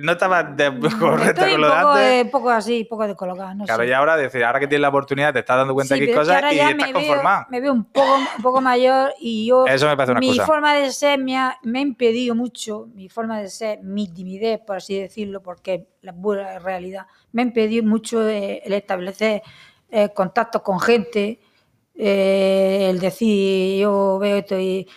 [0.00, 2.06] no estaba de correcta Estoy con un poco, antes.
[2.26, 3.88] eh, poco así, poco descolocada, no Claro, sé.
[3.88, 6.14] y ahora decir, ahora que tienes la oportunidad, te estás dando cuenta Sí, de que
[6.14, 7.40] cosas y ya estás me conformado.
[7.42, 9.66] Veo, me veo un poco, un poco mayor y yo.
[9.66, 13.08] Eso me parece una mi forma de ser me ha, me ha impedido mucho, mi
[13.08, 17.44] forma de ser, mi timidez, por así decirlo, porque es la pura realidad, me ha
[17.44, 19.42] impedido mucho eh, el establecer
[19.90, 21.38] eh, contactos con gente,
[21.94, 24.88] eh, el decir yo veo esto y.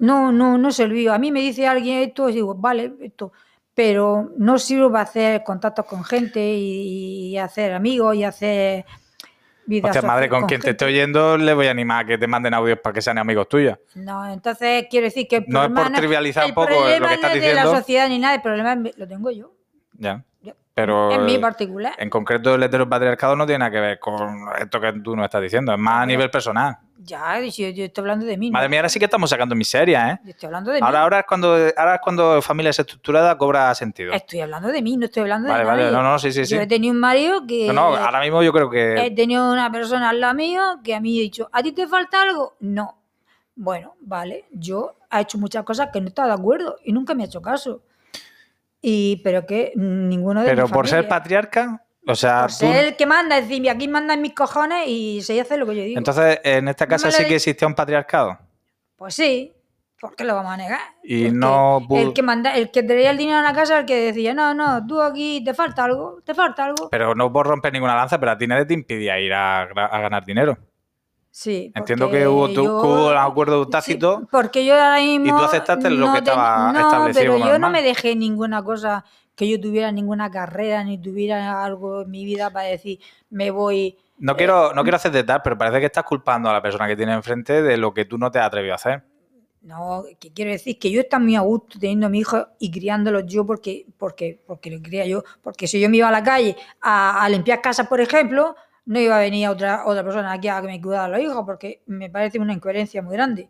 [0.00, 1.12] No, no, no sirvió.
[1.12, 3.32] A mí me dice alguien esto y digo, vale, esto.
[3.78, 8.84] Pero no sirve para hacer contactos con gente y, y hacer amigos y hacer
[9.66, 12.18] vida Hostia, madre, social con quien te esté oyendo, le voy a animar a que
[12.18, 13.78] te manden audios para que sean amigos tuyos.
[13.94, 17.28] No, entonces quiero decir que No es por trivializar un poco lo que estás no
[17.28, 17.72] es de diciendo.
[17.72, 19.52] la sociedad ni nada, el problema lo tengo yo.
[19.92, 20.24] Ya.
[20.80, 21.92] Pero en mi particular.
[21.98, 25.42] en concreto el heteropatriarcado no tiene nada que ver con esto que tú nos estás
[25.42, 26.76] diciendo, es más a nivel personal.
[27.00, 28.50] Ya, yo, yo estoy hablando de mí.
[28.50, 28.54] ¿no?
[28.54, 30.20] Madre mía, ahora sí que estamos sacando miserias, ¿eh?
[30.24, 31.02] Yo estoy hablando de Ahora, mí.
[31.02, 34.12] ahora es cuando ahora es cuando familia es estructurada cobra sentido.
[34.12, 35.96] Estoy hablando de mí, no estoy hablando Vale, de vale, nadie.
[35.96, 36.54] no, no, sí, sí, sí.
[36.56, 37.68] Yo he tenido un marido que...
[37.68, 40.94] No, no, ahora mismo yo creo He que tenido una persona al lado mío que
[40.94, 42.54] a mí ha dicho, ¿a ti te falta algo?
[42.60, 42.98] No.
[43.54, 47.22] Bueno, vale, yo he hecho muchas cosas que no estaba de acuerdo y nunca me
[47.22, 47.82] ha hecho caso.
[48.80, 52.86] Y, pero que ninguno de pero mi por ser patriarca O sea, Por tú- ser
[52.86, 55.82] el que manda, es decir, aquí mandan mis cojones y se hace lo que yo
[55.82, 55.98] digo.
[55.98, 58.38] entonces en esta casa sí que existía un patriarcado.
[58.96, 59.52] Pues sí,
[60.00, 60.80] ¿por qué lo vamos a negar?
[61.02, 63.84] Y Porque no El que, manda, el que traía el dinero a la casa, el
[63.86, 66.88] que decía, no, no, tú aquí te falta algo, te falta algo.
[66.90, 69.66] Pero no por romper ninguna lanza, pero a ti nadie te impidía ir a
[70.00, 70.56] ganar dinero.
[71.40, 71.70] Sí.
[71.72, 74.18] Entiendo que hubo, tu- yo- que hubo un acuerdo tácito.
[74.22, 75.38] Sí, porque yo ahora mismo.
[75.38, 79.04] tú aceptaste lo que ten- estaba no, establecido pero yo no me dejé ninguna cosa
[79.36, 82.98] que yo tuviera ninguna carrera ni tuviera algo en mi vida para decir,
[83.30, 83.96] me voy.
[84.18, 86.96] No quiero, no quiero hacerte tal, pero parece que estás culpando a la persona que
[86.96, 89.04] tiene enfrente de lo que tú no te has atrevido a hacer.
[89.62, 92.68] No, que quiero decir que yo estaba muy a gusto teniendo a mi hijo y
[92.72, 95.22] criándolos yo porque, porque, porque lo cría yo.
[95.40, 98.56] Porque si yo me iba a la calle a, a limpiar casas, por ejemplo,
[98.88, 101.82] no iba a venir otra, otra persona aquí a que me cuidara los hijos, porque
[101.86, 103.48] me parece una incoherencia muy grande.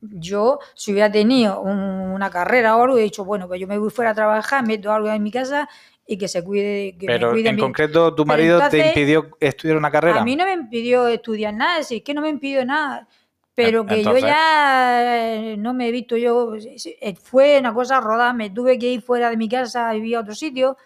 [0.00, 1.78] Yo, si hubiera tenido un-
[2.12, 4.92] una carrera o algo, he dicho, bueno, pues yo me voy fuera a trabajar, meto
[4.92, 5.68] algo en mi casa
[6.06, 9.28] y que se cuide, que me Pero cuide en mi- concreto, tu marido te impidió
[9.40, 10.20] estudiar una carrera.
[10.20, 13.06] a mí no me impidió estudiar nada, si es que no me impidió nada.
[13.54, 16.54] Pero que Entonces- yo ya eh, no me he visto yo.
[16.56, 20.16] eh, Fue una cosa rodada, me tuve que ir fuera de mi casa a vivir
[20.16, 20.76] a otro sitio.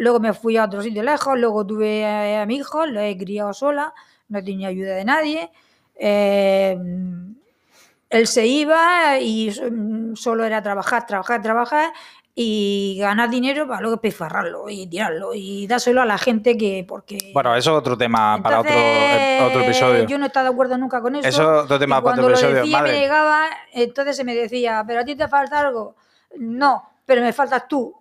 [0.00, 1.38] Luego me fui a otro sitio lejos.
[1.38, 3.92] Luego tuve a, a mi hijo, lo he criado sola,
[4.28, 5.50] no tenía ayuda de nadie.
[5.94, 6.78] Eh,
[8.08, 9.64] él se iba y so-
[10.14, 11.92] solo era trabajar, trabajar, trabajar
[12.34, 16.84] y ganar dinero para luego despilfarrarlo y tirarlo y dárselo a la gente que.
[16.88, 20.06] porque Bueno, eso es otro tema para otro, eh, otro episodio.
[20.06, 21.28] Yo no estaba de acuerdo nunca con eso.
[21.28, 22.54] Eso es otro tema y para otro lo episodio.
[22.62, 22.92] decía Madre.
[22.92, 25.94] me llegaba, entonces se me decía, pero a ti te falta algo.
[26.38, 27.94] No, pero me faltas tú.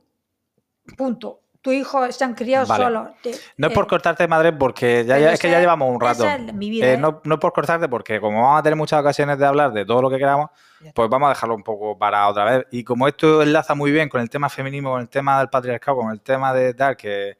[0.97, 1.41] Punto.
[1.62, 2.84] Tu hijo se han criado Vale.
[2.86, 3.10] solos.
[3.22, 6.24] Te- No es por eh, cortarte, madre, porque ya, es que ya llevamos un rato.
[6.24, 6.97] esa es mi vida, Eh, ¿eh?
[6.97, 9.86] no, no es por cortarte, porque como vamos a tener muchas ocasiones de hablar de
[9.86, 10.49] todo lo que queramos,
[10.93, 12.66] pues vamos a dejarlo un poco para otra vez.
[12.72, 15.97] Y como esto enlaza muy bien con el tema feminismo, con el tema del patriarcado,
[15.97, 17.38] con el tema de tal, que,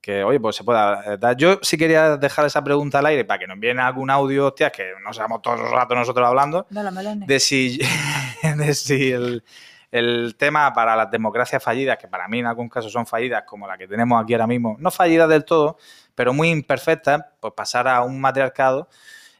[0.00, 1.36] que oye, pues se pueda dar.
[1.36, 4.70] Yo sí quería dejar esa pregunta al aire para que nos viene algún audio, hostias,
[4.70, 7.26] que no seamos todo el rato nosotros hablando, de melones.
[7.26, 7.80] de si,
[8.56, 9.42] de si el,
[9.90, 13.66] el tema para las democracias fallidas, que para mí en algún caso son fallidas, como
[13.66, 15.78] la que tenemos aquí ahora mismo, no fallidas del todo,
[16.14, 18.88] pero muy imperfectas, pues pasar a un matriarcado,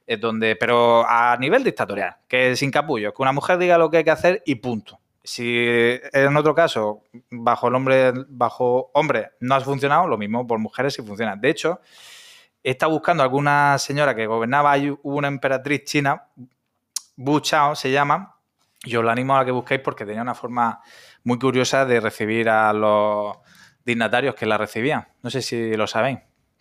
[0.07, 3.99] eh, donde, pero a nivel dictatorial, que sin capullos, que una mujer diga lo que
[3.99, 5.01] hay que hacer y punto.
[5.25, 10.61] Si en otro caso, bajo el hombre, bajo hombre no ha funcionado, lo mismo por
[10.61, 11.35] mujeres sí funciona.
[11.35, 11.81] De hecho,
[12.63, 16.29] he estado buscando alguna señora que gobernaba, hubo una emperatriz china,
[17.17, 18.36] Bu Chao se llama,
[18.87, 20.81] y os lo animo a que busquéis porque tenía una forma
[21.25, 23.37] muy curiosa de recibir a los
[23.85, 25.07] dignatarios que la recibían.
[25.23, 26.19] No sé si lo sabéis.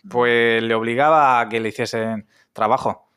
[0.08, 3.08] Pues le obligaba a que le hiciesen trabajo.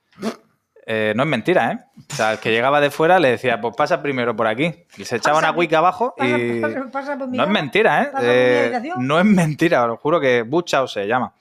[0.91, 1.78] Eh, no es mentira, ¿eh?
[2.12, 4.74] O sea, el que llegaba de fuera le decía, pues pasa primero por aquí.
[4.97, 6.60] Y se echaba una Pasa- cuica abajo y...
[6.62, 8.12] pasa- pasa No es mentira, ¿eh?
[8.22, 11.32] Eh, no es mentira, os juro que Bu Chao se llama.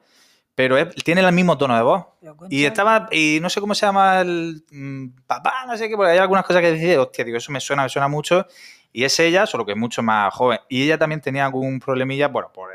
[0.55, 2.05] pero es- tiene el mismo tono de voz.
[2.51, 3.09] Y estaba.
[3.11, 4.65] Y no sé cómo se llama el.
[4.71, 7.61] mm, papá, no sé qué, porque hay algunas cosas que dice, hostia, digo, eso me
[7.61, 8.47] suena, me suena mucho.
[8.93, 10.59] Y es ella, solo que es mucho más joven.
[10.69, 12.71] Y ella también tenía algún problemilla, bueno, por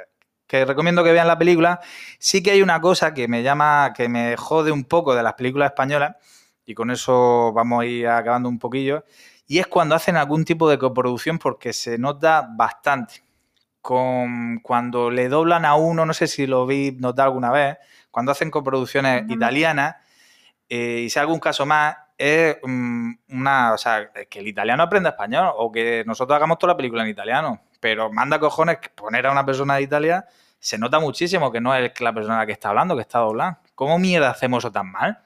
[0.48, 1.80] que recomiendo que vean la película.
[2.20, 5.34] Sí que hay una cosa que me llama, que me jode un poco de las
[5.34, 6.16] películas españolas,
[6.66, 9.06] y con eso vamos a ir acabando un poquillo,
[9.48, 13.24] y es cuando hacen algún tipo de coproducción porque se nota bastante.
[13.82, 17.78] Con, cuando le doblan a uno, no sé si lo vi notar alguna vez,
[18.10, 19.98] cuando hacen coproducciones italianas,
[20.70, 24.84] eh, y si hay algún caso más, es mm, una, o sea, que el italiano
[24.84, 27.62] aprenda español o que nosotros hagamos toda la película en italiano.
[27.86, 30.26] Pero manda cojones que poner a una persona de Italia,
[30.58, 33.60] se nota muchísimo que no es la persona que está hablando, que está doblada.
[33.76, 35.20] ¿Cómo mierda hacemos eso tan mal?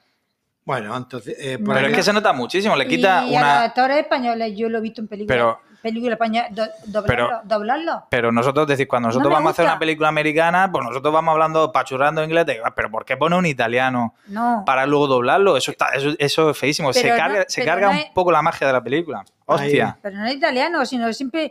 [0.66, 3.48] Bueno, entonces, eh, por Pero es que se nota muchísimo, le quita y a los
[3.48, 3.62] una...
[3.62, 5.34] actores españoles, yo lo he visto en películas.
[5.38, 8.06] Pero- películas españolas, do- doblarlo, Pero- doblarlo.
[8.10, 11.72] Pero nosotros decís, cuando nosotros vamos a hacer una película americana, pues nosotros vamos hablando,
[11.72, 14.62] pachurrando inglés, de, "Ah, pero ¿por qué pone un italiano No.
[14.66, 15.56] para luego doblarlo?
[15.56, 16.92] Eso está, eso, eso es feísimo.
[16.92, 19.24] se no- carga, se carga no un es- poco la magia de la película.
[19.46, 19.98] Hostia.
[20.02, 21.50] Pero no es italiano, sino siempre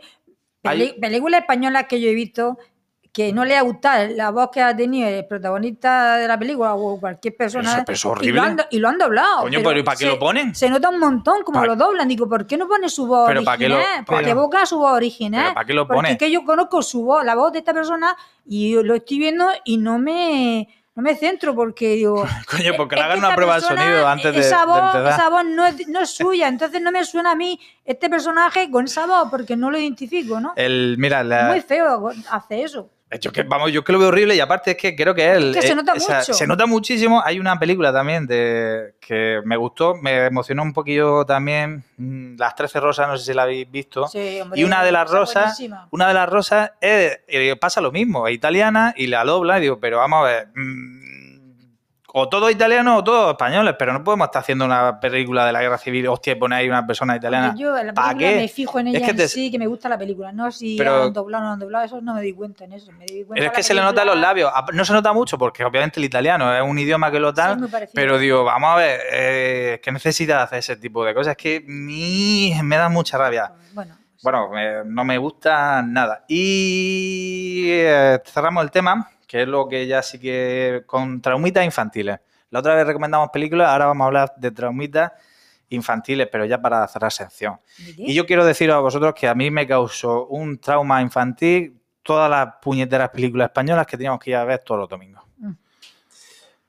[0.62, 2.58] Hay- películas españolas que yo he visto
[3.12, 6.74] que no le ha gustado la voz que ha tenido el protagonista de la película
[6.74, 8.62] o cualquier persona Eso- pero eso es y, lo han, horrible.
[8.62, 9.40] do- y lo han doblado.
[9.40, 10.54] Coño, pero ¿y para qué se- lo ponen?
[10.54, 12.06] Se nota un montón como lo doblan.
[12.06, 13.82] Digo, ¿por qué no pone su voz Pero ¿para original?
[13.82, 14.30] para Porque qué?
[14.30, 15.42] evoca su voz original.
[15.42, 16.12] ¿Pero para qué lo Porque pone?
[16.12, 19.48] es que yo conozco su voz, la voz de esta persona y lo estoy viendo
[19.64, 22.26] y no me, no me centro porque digo...
[22.50, 25.12] Coño, porque le hagan una prueba de sonido antes de, esa voz, empezar.
[25.20, 28.70] Esa voz no es, no es suya, entonces no me suena a mí este personaje
[28.70, 30.52] con esa voz porque no lo identifico, ¿no?
[30.56, 32.90] El, mira, la- Muy feo hace eso.
[33.18, 35.56] Yo que, vamos, yo que lo veo horrible y aparte es que creo que Es
[35.56, 36.22] que se eh, o sea.
[36.22, 37.20] Se nota muchísimo.
[37.24, 41.82] Hay una película también de que me gustó, me emocionó un poquillo también.
[41.96, 44.06] mm, Las 13 rosas, no sé si la habéis visto.
[44.06, 45.88] Sí, hombre, y una de las rosas, buenísima.
[45.90, 49.62] una de las rosas es, eh, pasa lo mismo, es italiana y la dobla y
[49.62, 51.09] digo, pero vamos a ver, mm,
[52.12, 55.60] o todos italianos o todos españoles, pero no podemos estar haciendo una película de la
[55.60, 57.54] guerra civil, hostia, poner ahí una persona italiana.
[57.56, 59.58] Yo en la ¿Pa' película me fijo en Es ella que en te- sí, que
[59.58, 60.32] me gusta la película.
[60.32, 62.72] No si Pero- han doblado o no han doblado, eso no me di cuenta en
[62.72, 62.90] eso.
[62.92, 64.50] Me di cuenta Pero es que se le nota los labios.
[64.54, 67.40] A- No se nota mucho porque obviamente el italiano es un idioma que lo Sí,
[67.58, 67.92] muy parecido.
[67.94, 71.32] pero digo, vamos a ver, eh, ¿qué necesitas de hacer ese tipo de cosas?
[71.32, 73.52] Es que mi, me da mucha rabia.
[73.72, 76.24] Bueno, Bueno, me- no me gusta nada.
[76.28, 82.18] Y eh, cerramos el tema, que es lo que ya sí que con traumitas infantiles.
[82.50, 85.12] La otra vez recomendamos películas, ahora vamos a hablar de traumitas
[85.68, 87.60] infantiles, pero ya para cerrar sección.
[87.96, 92.28] Y yo quiero deciros a vosotros que a mí me causó un trauma infantil todas
[92.28, 95.22] las puñeteras películas españolas que teníamos que ir a ver todos los domingos.
[95.38, 95.52] Mm.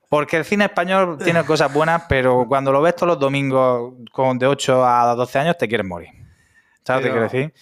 [0.07, 4.37] Porque el cine español tiene cosas buenas, pero cuando lo ves todos los domingos con
[4.37, 6.09] de 8 a 12 años te quieres morir.
[6.83, 7.53] ¿Sabes lo que quiero decir?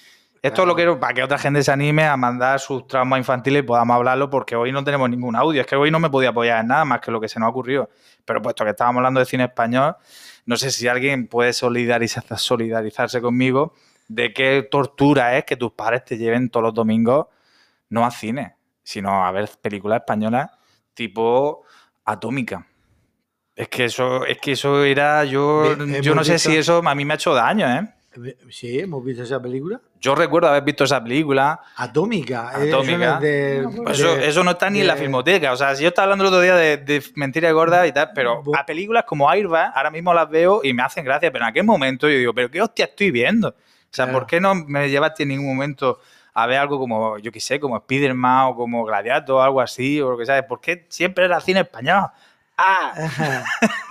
[0.41, 3.65] Esto lo quiero para que otra gente se anime a mandar sus traumas infantiles y
[3.65, 5.61] podamos hablarlo porque hoy no tenemos ningún audio.
[5.61, 7.47] Es que hoy no me podía apoyar en nada más que lo que se nos
[7.47, 7.89] ha ocurrido.
[8.23, 9.97] Pero puesto que estábamos hablando de cine español,
[10.45, 13.73] no sé si alguien puede solidarizarse, solidarizarse conmigo
[14.07, 17.27] de qué tortura es que tus padres te lleven todos los domingos
[17.89, 20.49] no a cine, sino a ver películas españolas
[20.93, 21.63] tipo
[22.05, 22.65] Atómica.
[23.55, 27.05] Es que eso, es que eso era yo, yo no sé si eso a mí
[27.05, 27.93] me ha hecho daño, ¿eh?
[28.49, 29.79] Sí, hemos visto esa película.
[30.01, 31.59] Yo recuerdo haber visto esa película.
[31.75, 32.51] Atómica.
[32.57, 32.93] eh, Atómica.
[32.93, 33.67] eso no de-.
[33.83, 35.51] Pues eso, de- eso no está ni en la de- filmoteca.
[35.51, 38.11] O sea, si yo estaba hablando el otro día de, de mentiras gordas y tal,
[38.15, 41.49] pero a películas como Airbag, ahora mismo las veo y me hacen gracia, pero en
[41.49, 43.49] aquel momento yo digo, ¿pero qué hostia estoy viendo?
[43.49, 43.53] O
[43.91, 44.19] sea, Claro.
[44.19, 45.99] ¿por qué no me llevaste en ningún momento
[46.33, 49.99] a ver algo como, yo qué sé, como Spider-Man o como Gladiator o algo así,
[49.99, 50.43] o lo que sabes?
[50.43, 52.05] ¿Por qué siempre era cine español?
[52.61, 52.91] ¡Ah!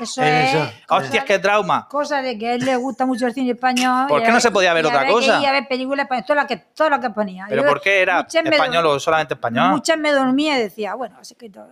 [0.00, 0.54] Eso es.
[0.54, 0.70] eso.
[0.90, 1.88] ¡Hostias, qué trauma!
[1.88, 4.06] Cosa de que a él le gusta mucho el cine español.
[4.08, 5.38] ¿Por y qué no se podía ver y otra cosa?
[5.40, 7.46] iba a ver películas españolas, todo lo que, todo lo que ponía.
[7.48, 9.70] ¿Pero Yo por qué era español o solamente español?
[9.70, 11.66] Muchas me dormía y decía, bueno, así que to-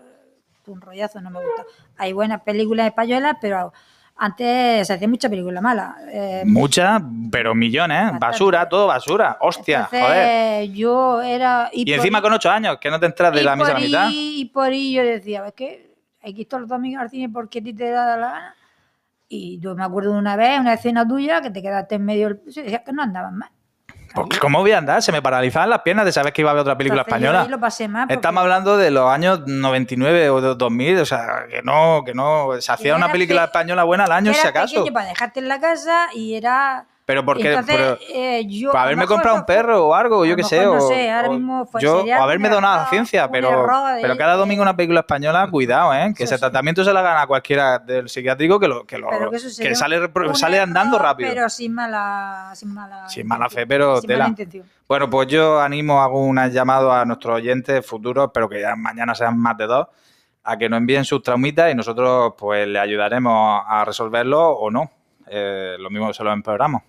[0.67, 1.63] un rollazo no me gusta.
[1.99, 3.73] Hay buenas películas españolas, pero
[4.17, 5.95] antes se hacía mucha película mala.
[6.11, 8.03] Eh, Muchas, pero millones, ¿eh?
[8.05, 8.27] Bastante.
[8.27, 9.37] basura, todo basura.
[9.43, 9.89] ¡Hostia!
[9.93, 10.71] entonces, ¡Joder!
[10.73, 11.71] yo era...
[11.73, 14.09] Y encima con ocho años, que no te entras de y la misma mitad.
[14.11, 15.86] Y por ahí yo decía, es que
[16.31, 18.55] ir todos los domingos al cine porque a ti te da la gana.
[19.29, 22.29] Y yo me acuerdo de una vez, una escena tuya, que te quedaste en medio
[22.29, 23.51] del piso y decías que no andaban más.
[24.15, 25.03] Porque, ¿Cómo voy a andar?
[25.03, 27.27] Se me paralizaban las piernas de saber que iba a ver otra película Entonces, yo
[27.27, 27.43] española.
[27.45, 28.03] ahí lo pasé mal.
[28.07, 32.15] porque- Estamos hablando de los años 99 o de 2000, o sea, que no, que
[32.15, 34.85] no, se hacía una película pe- española buena al año, si acaso.
[34.93, 36.87] para dejarte en la casa y era...
[37.07, 40.43] Pero porque, Entonces, pero, eh, yo, para haberme comprado un perro o algo, yo qué
[40.43, 40.65] sé.
[40.65, 43.49] no sé, ahora mismo fue- yo, sería o haberme donado a la ciencia, pero,
[43.95, 46.13] de- pero cada domingo una película española, cuidado, ¿eh?
[46.17, 49.39] Que ese tratamiento se la gana a cualquiera del psiquiátrico que lo, que lo, que
[49.63, 50.01] que sale,
[50.35, 51.31] sale andando rápido.
[51.33, 53.63] Pero sin mala, sin mala, Sin mala intención.
[53.63, 54.35] fe, pero sin mala.
[54.89, 59.15] Bueno, pues yo animo, hago un llamado a nuestros oyentes futuros, pero que ya mañana
[59.15, 59.87] sean más de dos,
[60.43, 64.91] a que nos envíen sus traumitas y nosotros pues le ayudaremos a resolverlo o no.
[65.29, 66.83] Eh, lo mismo se lo empeoramos.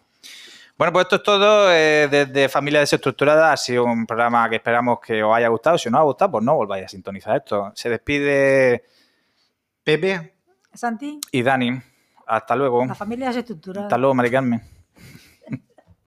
[0.77, 3.51] Bueno, pues esto es todo eh, desde Familia Desestructurada.
[3.51, 5.75] Ha sido un programa que esperamos que os haya gustado.
[5.79, 7.71] Si no os ha gustado, pues no volváis a sintonizar esto.
[7.73, 8.83] Se despide
[9.83, 10.35] Pepe,
[10.71, 11.81] Santi, y Dani.
[12.27, 12.85] Hasta luego.
[12.85, 13.87] La familia es estructurada.
[13.87, 14.76] Hasta luego, Mari Carmen.